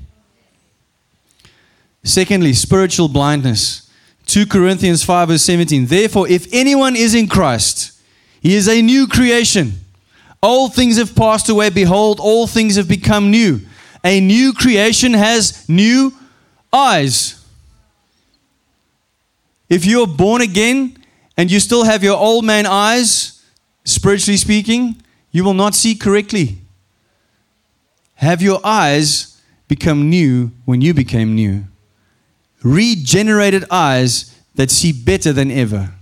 [2.03, 3.89] Secondly, spiritual blindness.
[4.25, 5.87] 2 Corinthians 5 verse 17.
[5.87, 7.99] Therefore, if anyone is in Christ,
[8.41, 9.73] he is a new creation.
[10.41, 11.69] Old things have passed away.
[11.69, 13.61] Behold, all things have become new.
[14.03, 16.13] A new creation has new
[16.71, 17.43] eyes.
[19.67, 20.97] If you're born again
[21.35, 23.43] and you still have your old man eyes,
[23.83, 26.57] spiritually speaking, you will not see correctly.
[28.15, 31.65] Have your eyes become new when you became new?
[32.63, 35.93] Regenerated eyes that see better than ever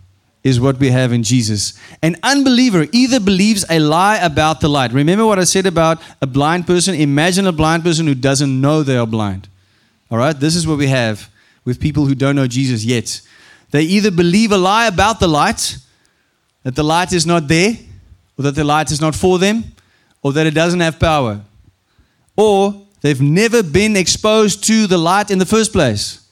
[0.44, 1.78] is what we have in Jesus.
[2.02, 4.94] An unbeliever either believes a lie about the light.
[4.94, 6.96] Remember what I said about a blind person?
[6.96, 9.50] Imagine a blind person who doesn't know they are blind.
[10.10, 10.40] All right?
[10.40, 11.30] This is what we have
[11.66, 13.22] with people who don't know Jesus yet.
[13.72, 15.78] They either believe a lie about the light,
[16.64, 17.74] that the light is not there,
[18.38, 19.66] or that the light is not for them,
[20.22, 21.42] or that it doesn't have power.
[22.38, 26.27] Or they've never been exposed to the light in the first place.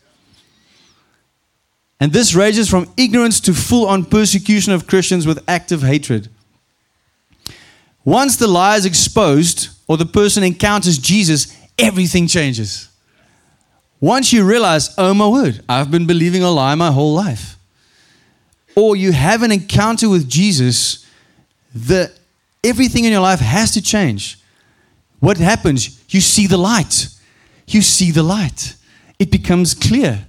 [2.00, 6.30] And this ranges from ignorance to full on persecution of Christians with active hatred.
[8.04, 12.90] Once the lie is exposed or the person encounters Jesus, everything changes.
[14.00, 17.58] Once you realize, oh my word, I've been believing a lie my whole life.
[18.76, 21.06] Or you have an encounter with Jesus,
[21.74, 22.12] the,
[22.64, 24.38] everything in your life has to change.
[25.20, 26.04] What happens?
[26.10, 27.08] You see the light.
[27.68, 28.76] You see the light.
[29.18, 30.26] It becomes clear.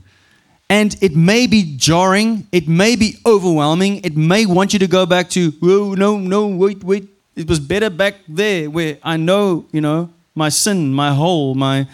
[0.69, 5.07] And it may be jarring, it may be overwhelming, it may want you to go
[5.07, 7.09] back to, oh, no, no, wait, wait.
[7.37, 11.87] It was better back there where I know, you know, my sin, my hole, my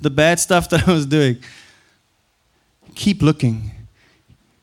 [0.00, 1.38] the bad stuff that I was doing.
[2.94, 3.72] Keep looking.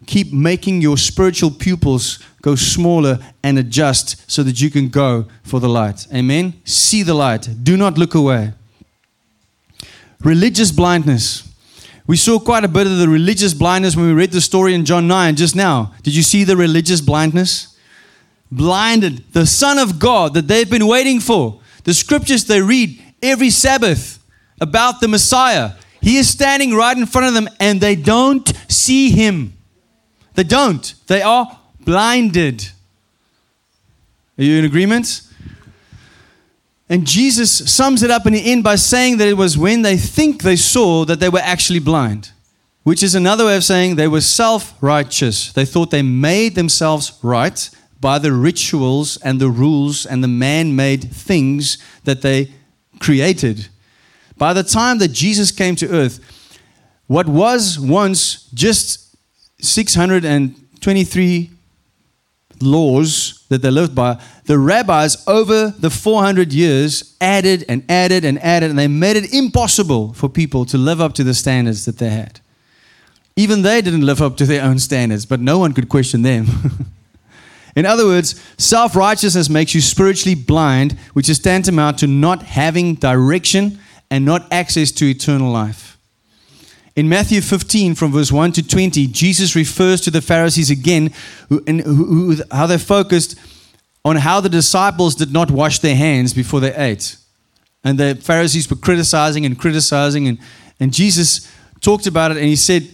[0.06, 5.60] Keep making your spiritual pupils go smaller and adjust so that you can go for
[5.60, 6.08] the light.
[6.14, 6.54] Amen.
[6.64, 7.50] See the light.
[7.64, 8.54] Do not look away.
[10.22, 11.45] Religious blindness.
[12.08, 14.86] We saw quite a bit of the religious blindness when we read the story in
[14.86, 15.94] John 9 just now.
[16.04, 17.76] Did you see the religious blindness?
[18.52, 21.60] Blinded, the Son of God that they've been waiting for.
[21.84, 24.24] The scriptures they read every Sabbath
[24.62, 25.72] about the Messiah.
[26.00, 29.54] He is standing right in front of them and they don't see him.
[30.36, 30.94] They don't.
[31.08, 32.70] They are blinded.
[34.38, 35.22] Are you in agreement?
[36.88, 39.98] And Jesus sums it up in the end by saying that it was when they
[39.98, 42.32] think they saw that they were actually blind,
[42.84, 45.52] which is another way of saying they were self righteous.
[45.52, 47.70] They thought they made themselves right
[48.00, 52.52] by the rituals and the rules and the man made things that they
[53.00, 53.68] created.
[54.38, 56.20] By the time that Jesus came to earth,
[57.08, 59.16] what was once just
[59.62, 61.50] 623
[62.62, 68.42] laws that they lived by, the rabbis over the 400 years added and added and
[68.44, 71.98] added, and they made it impossible for people to live up to the standards that
[71.98, 72.40] they had.
[73.36, 76.46] Even they didn't live up to their own standards, but no one could question them.
[77.76, 82.96] In other words, self righteousness makes you spiritually blind, which is tantamount to not having
[82.96, 83.80] direction
[84.10, 85.98] and not access to eternal life.
[86.96, 91.12] In Matthew 15, from verse 1 to 20, Jesus refers to the Pharisees again,
[91.50, 93.38] who, and who, who, how they focused
[94.06, 97.18] on how the disciples did not wash their hands before they ate.
[97.84, 100.38] And the Pharisees were criticizing and criticizing, and,
[100.80, 102.88] and Jesus talked about it, and he said,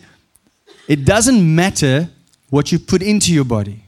[0.88, 2.10] It doesn't matter
[2.50, 3.84] what you put into your body.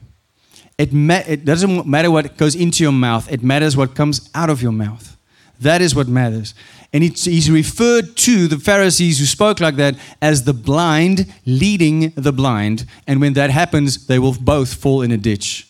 [0.76, 4.50] It, ma- it doesn't matter what goes into your mouth, it matters what comes out
[4.50, 5.16] of your mouth.
[5.60, 6.52] That is what matters.
[6.92, 12.32] And he's referred to the Pharisees who spoke like that as the blind leading the
[12.32, 12.86] blind.
[13.06, 15.68] And when that happens, they will both fall in a ditch.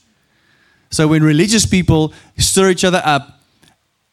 [0.95, 3.41] So when religious people stir each other up,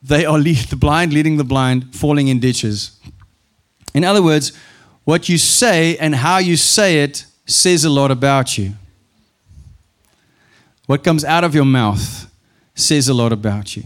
[0.02, 3.00] they are lead, the blind leading the blind, falling in ditches.
[3.94, 4.52] In other words,
[5.04, 8.74] what you say and how you say it says a lot about you.
[10.88, 12.28] What comes out of your mouth
[12.74, 13.84] says a lot about you.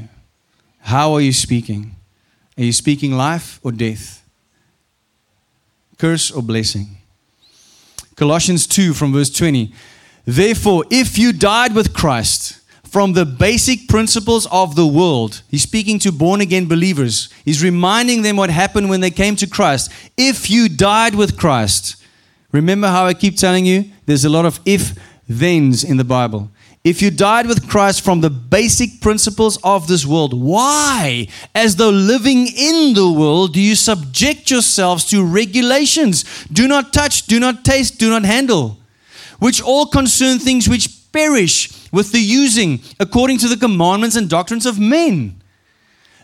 [0.79, 1.97] How are you speaking?
[2.57, 4.23] Are you speaking life or death?
[5.97, 6.95] Curse or blessing?
[8.15, 9.73] Colossians 2 from verse 20.
[10.23, 12.61] Therefore, if you died with Christ
[12.95, 17.27] from the basic principles of the world, he's speaking to born again believers.
[17.43, 19.91] He's reminding them what happened when they came to Christ.
[20.15, 21.97] If you died with Christ,
[22.53, 26.49] remember how I keep telling you there's a lot of if thens in the Bible.
[26.85, 31.89] If you died with Christ from the basic principles of this world, why, as though
[31.89, 36.23] living in the world, do you subject yourselves to regulations?
[36.49, 38.77] Do not touch, do not taste, do not handle,
[39.39, 44.65] which all concern things which perish with the using, according to the commandments and doctrines
[44.65, 45.41] of men.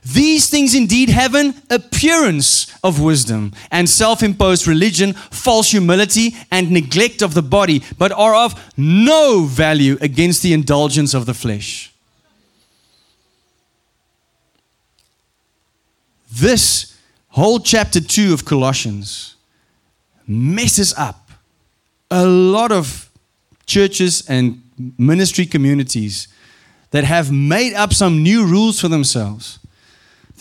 [0.04, 6.72] These things indeed have an appearance of wisdom and self imposed religion, false humility, and
[6.72, 11.94] neglect of the body, but are of no value against the indulgence of the flesh.
[16.34, 16.98] This
[17.30, 19.36] whole chapter 2 of Colossians
[20.28, 21.30] messes up
[22.10, 23.10] a lot of
[23.66, 24.62] churches and
[24.98, 26.28] ministry communities
[26.92, 29.60] that have made up some new rules for themselves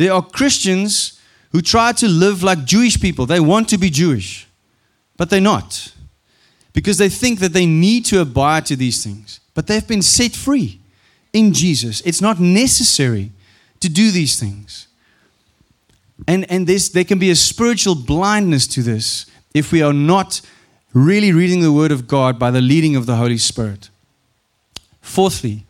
[0.00, 1.20] there are Christians
[1.53, 3.26] who try to live like Jewish people.
[3.26, 4.48] They want to be Jewish,
[5.18, 5.92] but they're not
[6.72, 9.40] because they think that they need to abide to these things.
[9.53, 10.81] But they've been set free
[11.35, 12.00] in Jesus.
[12.00, 13.31] It's not necessary
[13.81, 14.88] to do these things.
[16.26, 20.40] And, and this, there can be a spiritual blindness to this if we are not
[20.94, 23.90] really reading the Word of God by the leading of the Holy Spirit.
[25.01, 25.65] Fourthly,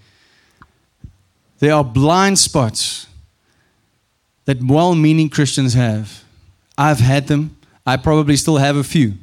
[1.59, 3.07] there are blind spots
[4.47, 6.25] that well meaning Christians have.
[6.77, 7.57] I've had them.
[7.87, 9.14] I probably still have a few.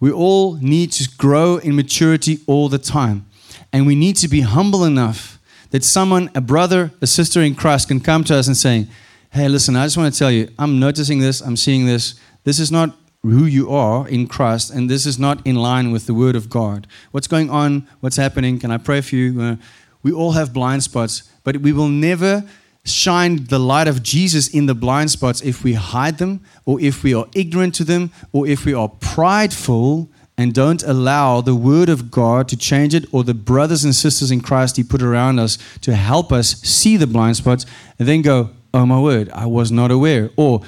[0.00, 3.26] We all need to grow in maturity all the time.
[3.72, 5.38] And we need to be humble enough
[5.70, 8.86] that someone, a brother, a sister in Christ, can come to us and say,
[9.30, 12.14] Hey, listen, I just want to tell you, I'm noticing this, I'm seeing this.
[12.44, 16.06] This is not who you are in Christ, and this is not in line with
[16.06, 16.86] the Word of God.
[17.10, 17.88] What's going on?
[18.00, 18.58] What's happening?
[18.58, 19.40] Can I pray for you?
[19.40, 19.56] Uh,
[20.02, 22.44] we all have blind spots, but we will never
[22.84, 27.02] shine the light of Jesus in the blind spots if we hide them, or if
[27.02, 31.88] we are ignorant to them, or if we are prideful and don't allow the Word
[31.88, 35.40] of God to change it, or the brothers and sisters in Christ He put around
[35.40, 37.66] us to help us see the blind spots,
[37.98, 40.30] and then go, Oh my word, I was not aware.
[40.36, 40.60] Or,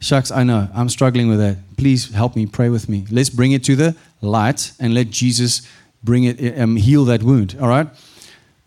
[0.00, 1.56] Shucks, I know, I'm struggling with that.
[1.76, 3.06] Please help me, pray with me.
[3.10, 5.62] Let's bring it to the light and let Jesus
[6.04, 7.56] bring it, um, heal that wound.
[7.60, 7.88] All right?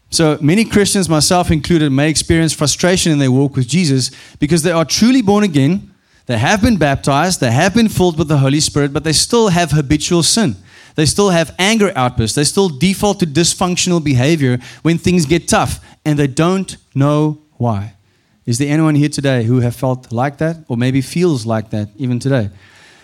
[0.09, 4.71] So many Christians, myself included, may experience frustration in their walk with Jesus because they
[4.71, 5.93] are truly born again,
[6.25, 9.47] they have been baptized, they have been filled with the Holy Spirit, but they still
[9.47, 10.55] have habitual sin.
[10.95, 12.35] They still have anger outbursts.
[12.35, 17.95] They still default to dysfunctional behavior when things get tough, and they don't know why.
[18.45, 21.89] Is there anyone here today who have felt like that, or maybe feels like that
[21.97, 22.49] even today?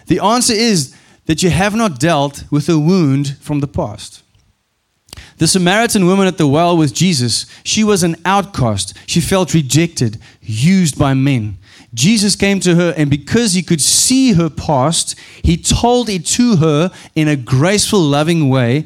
[0.08, 4.24] The answer is that you have not dealt with a wound from the past.
[5.38, 8.96] The Samaritan woman at the well with Jesus, she was an outcast.
[9.06, 11.58] She felt rejected, used by men.
[11.94, 16.58] Jesus came to her, and because he could see her past, he told it to
[16.58, 18.86] her in a graceful, loving way,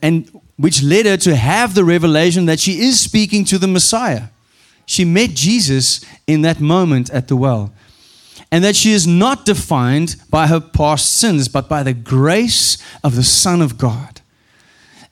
[0.00, 4.24] and which led her to have the revelation that she is speaking to the Messiah.
[4.86, 7.72] She met Jesus in that moment at the well.
[8.50, 13.16] And that she is not defined by her past sins, but by the grace of
[13.16, 14.20] the Son of God.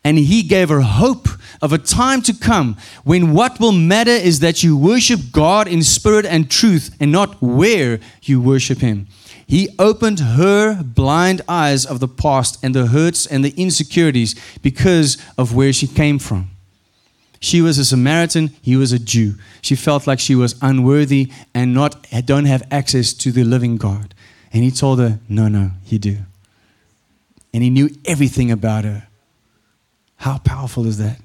[0.05, 1.29] And he gave her hope
[1.61, 5.83] of a time to come when what will matter is that you worship God in
[5.83, 9.09] spirit and truth and not where you worship him.
[9.47, 15.19] He opened her blind eyes of the past and the hurts and the insecurities because
[15.37, 16.51] of where she came from.
[17.41, 19.35] She was a Samaritan, he was a Jew.
[19.63, 24.15] She felt like she was unworthy and not don't have access to the living God.
[24.53, 26.19] And he told her, "No, no, you do."
[27.55, 29.09] And he knew everything about her.
[30.17, 31.19] How powerful is that?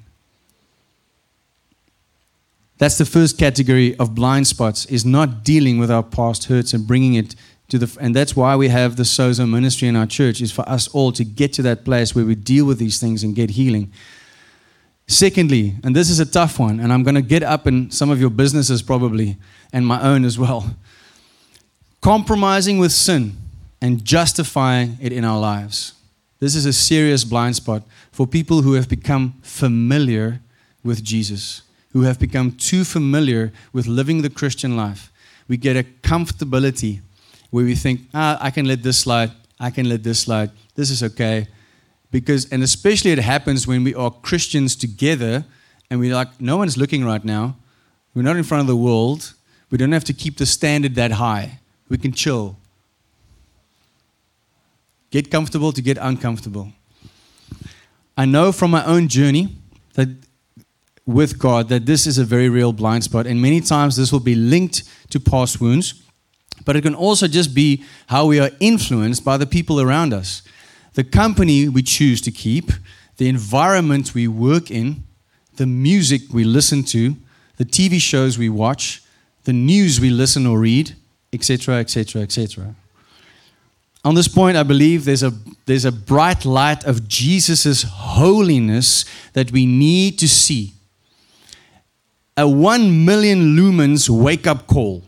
[2.78, 6.88] That's the first category of blind spots is not dealing with our past hurts and
[6.88, 7.36] bringing it
[7.70, 10.68] to the and that's why we have the Sozo ministry in our church is for
[10.70, 13.51] us all to get to that place where we deal with these things and get
[13.51, 13.91] healing.
[15.08, 18.10] Secondly, and this is a tough one, and I'm going to get up in some
[18.10, 19.38] of your businesses probably,
[19.72, 20.76] and my own as well.
[22.01, 23.38] Compromising with sin
[23.82, 25.93] and justifying it in our lives.
[26.39, 30.41] This is a serious blind spot for people who have become familiar
[30.84, 31.62] with Jesus,
[31.93, 35.12] who have become too familiar with living the Christian life.
[35.47, 37.01] We get a comfortability
[37.51, 40.89] where we think, ah, I can let this slide, I can let this slide, this
[40.89, 41.47] is okay
[42.16, 45.43] because and especially it happens when we are Christians together
[45.89, 47.57] and we're like no one's looking right now.
[48.13, 49.34] We're not in front of the world.
[49.70, 51.59] We don't have to keep the standard that high.
[51.89, 52.55] We can chill.
[55.11, 56.72] Get comfortable to get uncomfortable.
[58.16, 59.49] I know from my own journey
[59.95, 60.07] that
[61.05, 64.26] with god that this is a very real blind spot and many times this will
[64.32, 66.01] be linked to past wounds
[66.63, 70.41] but it can also just be how we are influenced by the people around us
[70.95, 72.71] the company we choose to keep,
[73.17, 75.03] the environment we work in,
[75.57, 77.15] the music we listen to,
[77.57, 79.03] the TV shows we watch,
[79.43, 80.95] the news we listen or read,
[81.31, 82.75] etc., etc., etc.
[84.03, 85.33] On this point, I believe there's a,
[85.65, 90.73] there's a bright light of Jesus' holiness that we need to see.
[92.37, 95.03] A one million lumens wake up call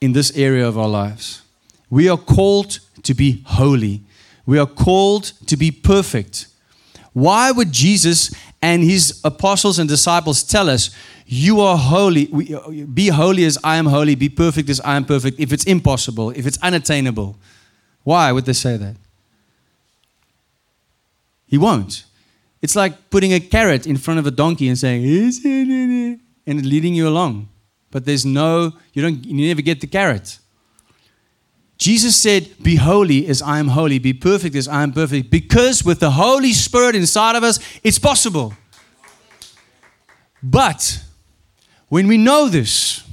[0.00, 1.42] in this area of our lives.
[1.90, 4.02] We are called to be holy.
[4.48, 6.46] We are called to be perfect.
[7.12, 10.88] Why would Jesus and his apostles and disciples tell us,
[11.26, 12.24] You are holy,
[12.86, 16.30] be holy as I am holy, be perfect as I am perfect, if it's impossible,
[16.30, 17.36] if it's unattainable?
[18.04, 18.96] Why would they say that?
[21.46, 22.04] He won't.
[22.62, 27.06] It's like putting a carrot in front of a donkey and saying, and leading you
[27.06, 27.50] along.
[27.90, 30.38] But there's no, you don't, you never get the carrot.
[31.78, 35.84] Jesus said, Be holy as I am holy, be perfect as I am perfect, because
[35.84, 38.52] with the Holy Spirit inside of us, it's possible.
[40.42, 41.02] But
[41.88, 43.04] when we know this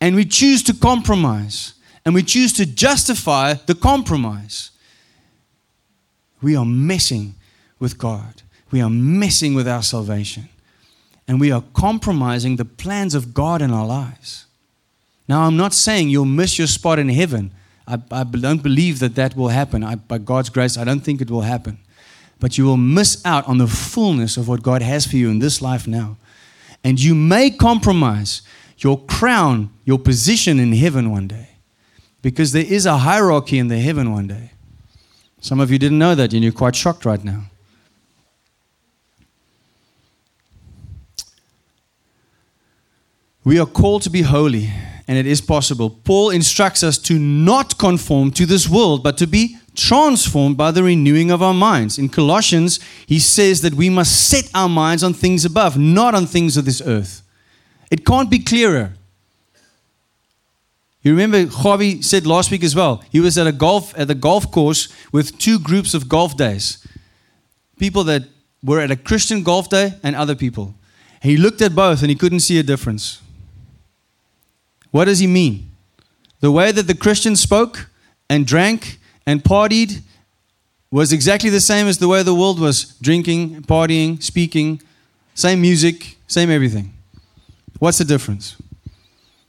[0.00, 1.74] and we choose to compromise
[2.04, 4.70] and we choose to justify the compromise,
[6.42, 7.34] we are messing
[7.78, 8.42] with God.
[8.70, 10.48] We are messing with our salvation.
[11.28, 14.46] And we are compromising the plans of God in our lives.
[15.28, 17.52] Now, I'm not saying you'll miss your spot in heaven.
[17.90, 19.82] I, I don't believe that that will happen.
[19.82, 21.78] I, by God's grace, I don't think it will happen.
[22.38, 25.40] But you will miss out on the fullness of what God has for you in
[25.40, 26.16] this life now.
[26.84, 28.42] And you may compromise
[28.78, 31.48] your crown, your position in heaven one day.
[32.22, 34.52] Because there is a hierarchy in the heaven one day.
[35.40, 37.44] Some of you didn't know that, and you're quite shocked right now.
[43.42, 44.70] We are called to be holy
[45.10, 45.90] and it is possible.
[45.90, 50.84] Paul instructs us to not conform to this world, but to be transformed by the
[50.84, 51.98] renewing of our minds.
[51.98, 56.26] In Colossians, he says that we must set our minds on things above, not on
[56.26, 57.22] things of this earth.
[57.90, 58.92] It can't be clearer.
[61.02, 63.02] You remember Javi said last week as well.
[63.10, 66.86] He was at a golf at the golf course with two groups of golf days.
[67.80, 68.28] People that
[68.62, 70.76] were at a Christian golf day and other people.
[71.20, 73.20] He looked at both and he couldn't see a difference.
[74.90, 75.70] What does he mean?
[76.40, 77.88] The way that the Christians spoke
[78.28, 80.02] and drank and partied
[80.90, 84.82] was exactly the same as the way the world was drinking, partying, speaking,
[85.34, 86.92] same music, same everything.
[87.78, 88.56] What's the difference?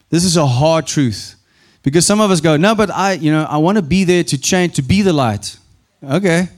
[0.09, 1.35] This is a hard truth.
[1.83, 4.23] Because some of us go, no, but I, you know, I want to be there
[4.25, 5.57] to change, to be the light.
[6.03, 6.49] Okay.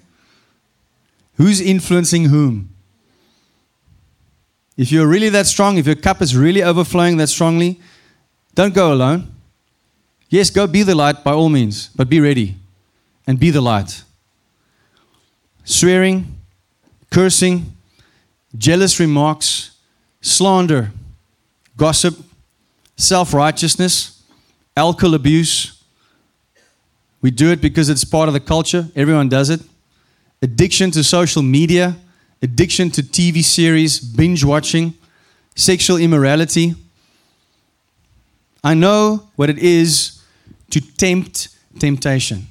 [1.36, 2.70] Who's influencing whom?
[4.76, 7.80] If you're really that strong, if your cup is really overflowing that strongly,
[8.54, 9.32] don't go alone.
[10.30, 12.56] Yes, go be the light by all means, but be ready
[13.28, 14.04] and be the light.
[15.64, 16.36] Swearing,
[17.10, 17.74] cursing,
[18.58, 19.78] jealous remarks,
[20.22, 20.92] slander,
[21.78, 22.18] gossip,
[22.98, 24.22] self righteousness,
[24.76, 25.84] alcohol abuse.
[27.22, 29.62] We do it because it's part of the culture, everyone does it.
[30.42, 31.96] Addiction to social media,
[32.42, 34.94] addiction to TV series, binge watching,
[35.56, 36.76] sexual immorality.
[38.64, 40.22] I know what it is
[40.70, 41.50] to tempt
[41.80, 42.48] temptation.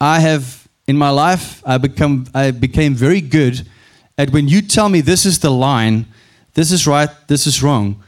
[0.00, 3.66] I have in my life I become I became very good
[4.16, 6.06] at when you tell me this is the line,
[6.54, 8.02] this is right, this is wrong,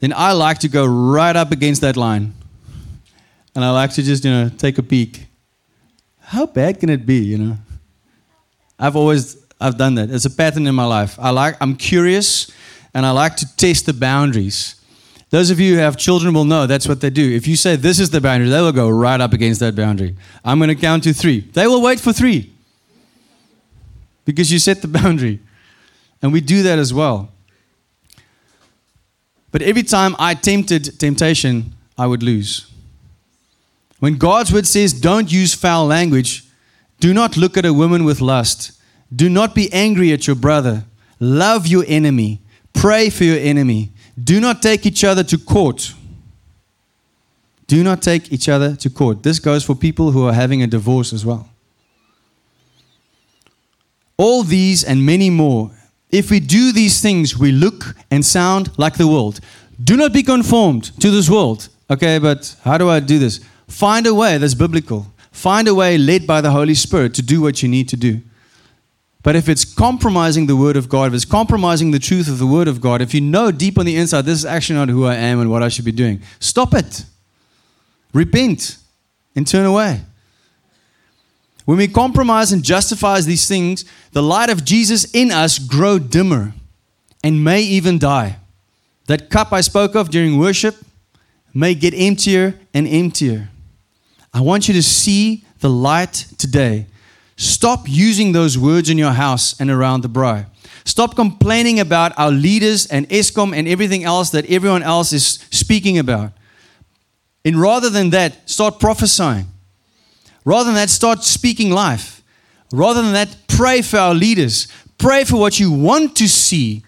[0.00, 2.34] then I like to go right up against that line.
[3.54, 5.26] And I like to just, you know, take a peek.
[6.20, 7.56] How bad can it be, you know?
[8.78, 10.10] I've always I've done that.
[10.10, 11.18] It's a pattern in my life.
[11.18, 12.50] I like I'm curious
[12.92, 14.76] and I like to test the boundaries.
[15.34, 17.34] Those of you who have children will know that's what they do.
[17.34, 20.14] If you say this is the boundary, they will go right up against that boundary.
[20.44, 21.40] I'm going to count to 3.
[21.54, 22.52] They will wait for 3.
[24.24, 25.40] Because you set the boundary.
[26.22, 27.32] And we do that as well.
[29.50, 32.70] But every time I tempted temptation, I would lose.
[33.98, 36.44] When God's word says, don't use foul language,
[37.00, 38.80] do not look at a woman with lust,
[39.12, 40.84] do not be angry at your brother,
[41.18, 42.40] love your enemy,
[42.72, 43.90] pray for your enemy,
[44.22, 45.94] do not take each other to court.
[47.66, 49.22] Do not take each other to court.
[49.22, 51.48] This goes for people who are having a divorce as well.
[54.16, 55.72] All these and many more
[56.14, 59.40] if we do these things, we look and sound like the world.
[59.82, 61.68] Do not be conformed to this world.
[61.90, 63.40] Okay, but how do I do this?
[63.66, 65.12] Find a way that's biblical.
[65.32, 68.20] Find a way led by the Holy Spirit to do what you need to do.
[69.24, 72.46] But if it's compromising the Word of God, if it's compromising the truth of the
[72.46, 75.06] Word of God, if you know deep on the inside, this is actually not who
[75.06, 77.06] I am and what I should be doing, stop it.
[78.12, 78.76] Repent
[79.34, 80.02] and turn away.
[81.64, 86.52] When we compromise and justify these things, the light of Jesus in us grow dimmer
[87.22, 88.36] and may even die.
[89.06, 90.76] That cup I spoke of during worship
[91.54, 93.48] may get emptier and emptier.
[94.34, 96.88] I want you to see the light today.
[97.36, 100.46] Stop using those words in your house and around the braai.
[100.84, 105.98] Stop complaining about our leaders and Eskom and everything else that everyone else is speaking
[105.98, 106.32] about.
[107.44, 109.46] And rather than that, start prophesying.
[110.44, 112.22] Rather than that, start speaking life.
[112.72, 114.68] Rather than that, pray for our leaders.
[114.98, 116.82] Pray for what you want to see.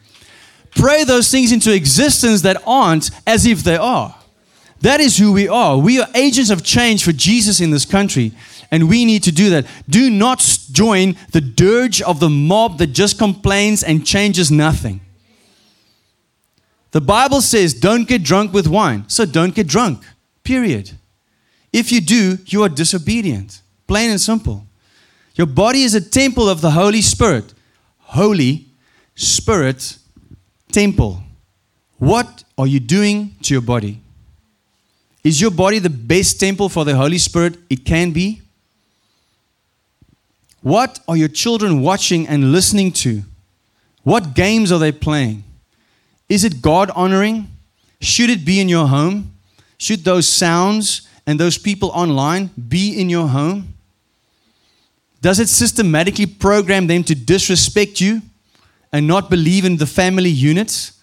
[0.74, 4.14] Pray those things into existence that aren't as if they are.
[4.82, 5.78] That is who we are.
[5.78, 8.32] We are agents of change for Jesus in this country,
[8.70, 9.66] and we need to do that.
[9.88, 10.38] Do not
[10.72, 15.00] join the dirge of the mob that just complains and changes nothing.
[16.92, 20.02] The Bible says, don't get drunk with wine, so don't get drunk,
[20.44, 20.92] period.
[21.72, 23.60] If you do, you are disobedient.
[23.86, 24.66] Plain and simple.
[25.34, 27.52] Your body is a temple of the Holy Spirit.
[27.98, 28.66] Holy
[29.14, 29.98] Spirit
[30.72, 31.22] temple.
[31.98, 34.00] What are you doing to your body?
[35.22, 38.42] Is your body the best temple for the Holy Spirit it can be?
[40.62, 43.22] What are your children watching and listening to?
[44.02, 45.44] What games are they playing?
[46.28, 47.48] Is it God honoring?
[48.00, 49.32] Should it be in your home?
[49.78, 53.74] Should those sounds and those people online be in your home?
[55.20, 58.22] Does it systematically program them to disrespect you
[58.92, 61.00] and not believe in the family units?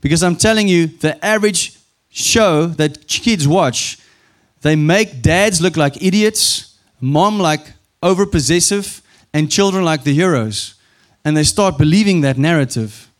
[0.00, 1.76] Because I'm telling you, the average
[2.10, 3.98] show that kids watch,
[4.62, 7.72] they make dads look like idiots, mom like
[8.02, 10.74] overpossessive, and children like the heroes.
[11.24, 13.10] And they start believing that narrative.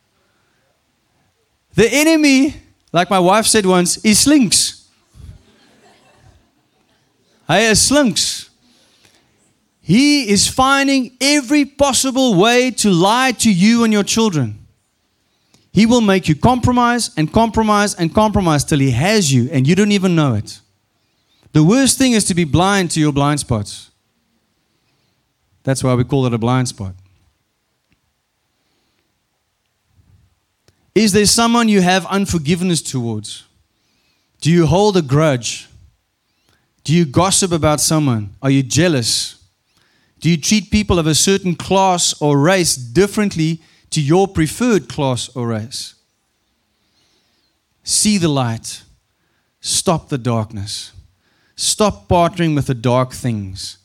[1.75, 2.55] The enemy,
[2.91, 4.89] like my wife said once, is slinks.
[7.47, 8.49] Hy is slinks.
[9.81, 14.59] He is finding every possible way to lie to you and your children.
[15.71, 19.75] He will make you compromise and compromise and compromise till he has you and you
[19.75, 20.61] don't even know it.
[21.53, 23.88] The worst thing is to be blind to your blind spots.
[25.69, 26.95] That's why we call it a blind spot.
[30.95, 33.43] Is there someone you have unforgiveness towards?
[34.41, 35.69] Do you hold a grudge?
[36.83, 38.33] Do you gossip about someone?
[38.41, 39.43] Are you jealous?
[40.19, 43.61] Do you treat people of a certain class or race differently
[43.91, 45.93] to your preferred class or race?
[47.83, 48.81] See the light.
[49.61, 50.93] Stop the darkness.
[51.55, 53.78] Stop partnering with the dark things.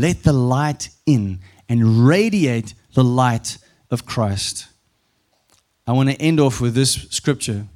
[0.00, 3.58] Let the light in and radiate the light
[3.90, 4.66] of Christ.
[5.86, 7.66] I want to end off with this scripture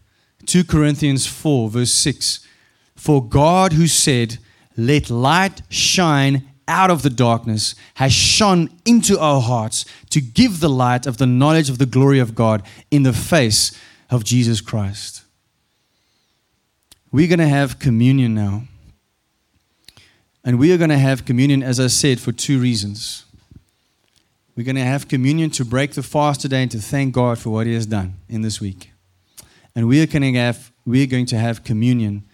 [0.46, 2.46] 2 Corinthians 4, verse 6.
[2.96, 4.38] For God, who said,
[4.74, 10.70] Let light shine out of the darkness, has shone into our hearts to give the
[10.70, 15.24] light of the knowledge of the glory of God in the face of Jesus Christ.
[17.12, 18.62] We're going to have communion now.
[20.44, 23.24] And we are going to have communion, as I said, for two reasons.
[24.56, 27.50] We're going to have communion to break the fast today and to thank God for
[27.50, 28.92] what He has done in this week.
[29.74, 32.24] And we are going to have, we are going to have communion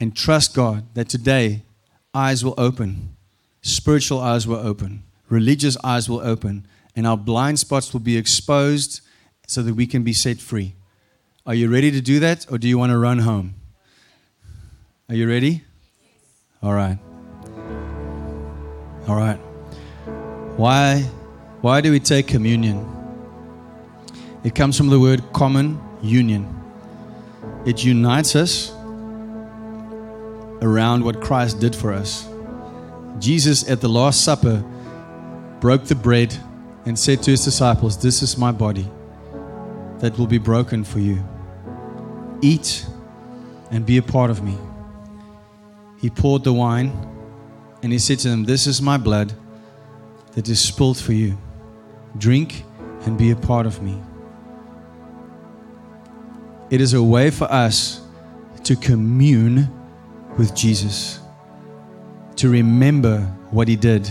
[0.00, 1.62] and trust God that today
[2.14, 3.14] eyes will open,
[3.60, 9.00] spiritual eyes will open, religious eyes will open, and our blind spots will be exposed
[9.46, 10.74] so that we can be set free.
[11.46, 13.54] Are you ready to do that, or do you want to run home?
[15.08, 15.62] Are you ready?
[16.62, 16.98] All right.
[19.08, 19.38] All right.
[20.56, 21.00] Why,
[21.60, 22.88] why do we take communion?
[24.44, 26.48] It comes from the word common union.
[27.64, 28.72] It unites us
[30.60, 32.28] around what Christ did for us.
[33.18, 34.64] Jesus at the Last Supper
[35.60, 36.36] broke the bread
[36.86, 38.88] and said to his disciples, This is my body
[39.98, 41.22] that will be broken for you.
[42.40, 42.86] Eat
[43.70, 44.56] and be a part of me.
[46.00, 46.90] He poured the wine
[47.82, 49.32] and he said to them, This is my blood
[50.32, 51.36] that is spilled for you.
[52.16, 52.64] Drink
[53.04, 54.00] and be a part of me.
[56.70, 58.00] It is a way for us
[58.64, 59.68] to commune
[60.38, 61.20] with Jesus,
[62.36, 63.20] to remember
[63.50, 64.08] what he did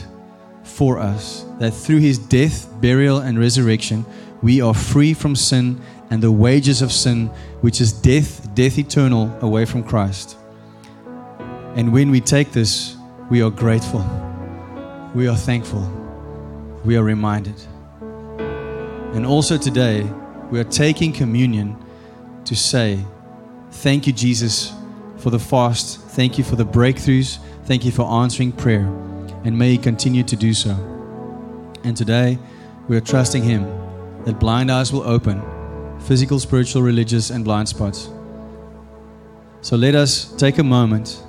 [0.64, 4.06] for us, that through his death, burial, and resurrection,
[4.44, 7.28] we are free from sin and the wages of sin,
[7.62, 10.38] which is death, death eternal, away from Christ.
[11.76, 12.98] And when we take this,
[13.32, 14.04] we are grateful.
[15.16, 15.90] We are thankful.
[16.84, 17.56] We are reminded.
[19.16, 20.04] And also today,
[20.52, 21.78] we are taking communion
[22.44, 23.00] to say,
[23.72, 24.74] Thank you, Jesus,
[25.16, 26.02] for the fast.
[26.02, 27.38] Thank you for the breakthroughs.
[27.64, 28.86] Thank you for answering prayer.
[29.46, 30.72] And may He continue to do so.
[31.86, 32.38] And today,
[32.90, 33.64] we are trusting Him
[34.26, 35.42] that blind eyes will open
[36.02, 38.10] physical, spiritual, religious, and blind spots.
[39.62, 41.24] So let us take a moment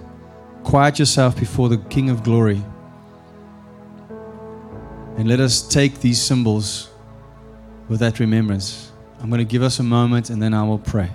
[0.65, 2.63] quiet yourself before the King of glory.
[5.17, 6.91] And let us take these symbols
[7.89, 8.91] with that remembrance.
[9.21, 11.11] I'm going to give us a moment and then I will pray.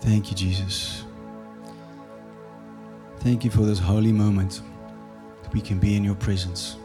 [0.00, 1.04] Thank you, Jesus.
[3.20, 4.62] Thank you for this holy moment
[5.52, 6.76] we can be in your presence.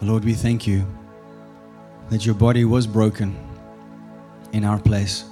[0.00, 0.86] Lord, we thank you
[2.10, 3.36] that your body was broken
[4.56, 5.24] in our place.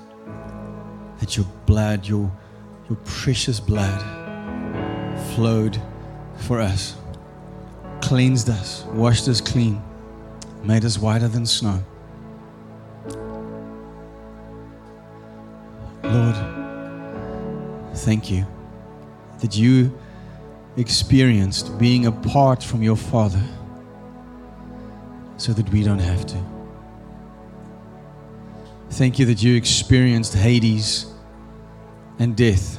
[1.20, 2.30] That your blood, your,
[2.88, 4.00] your precious blood,
[5.34, 5.80] flowed
[6.36, 6.96] for us,
[8.02, 9.82] cleansed us, washed us clean,
[10.62, 11.82] made us whiter than snow.
[16.02, 16.36] Lord,
[17.94, 18.46] thank you
[19.40, 19.96] that you
[20.76, 23.42] experienced being apart from your Father
[25.36, 26.53] so that we don't have to.
[28.94, 31.06] Thank you that you experienced Hades
[32.20, 32.78] and death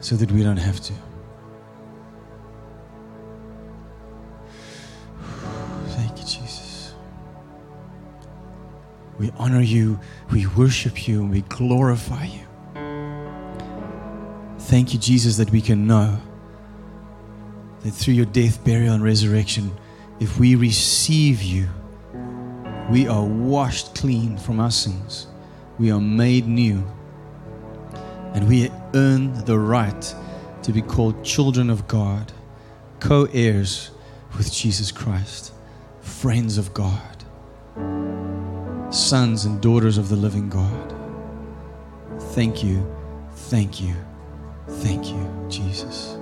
[0.00, 0.94] so that we don't have to.
[5.88, 6.94] Thank you, Jesus.
[9.18, 10.00] We honor you,
[10.30, 12.46] we worship you, and we glorify you.
[14.58, 16.18] Thank you, Jesus, that we can know
[17.82, 19.70] that through your death, burial, and resurrection,
[20.18, 21.68] if we receive you,
[22.90, 25.26] we are washed clean from our sins.
[25.78, 26.84] We are made new.
[28.34, 30.14] And we earn the right
[30.62, 32.32] to be called children of God,
[33.00, 33.90] co heirs
[34.36, 35.52] with Jesus Christ,
[36.00, 37.24] friends of God,
[38.92, 40.94] sons and daughters of the living God.
[42.34, 42.86] Thank you,
[43.34, 43.94] thank you,
[44.66, 46.21] thank you, Jesus.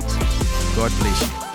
[0.75, 1.50] God bless you.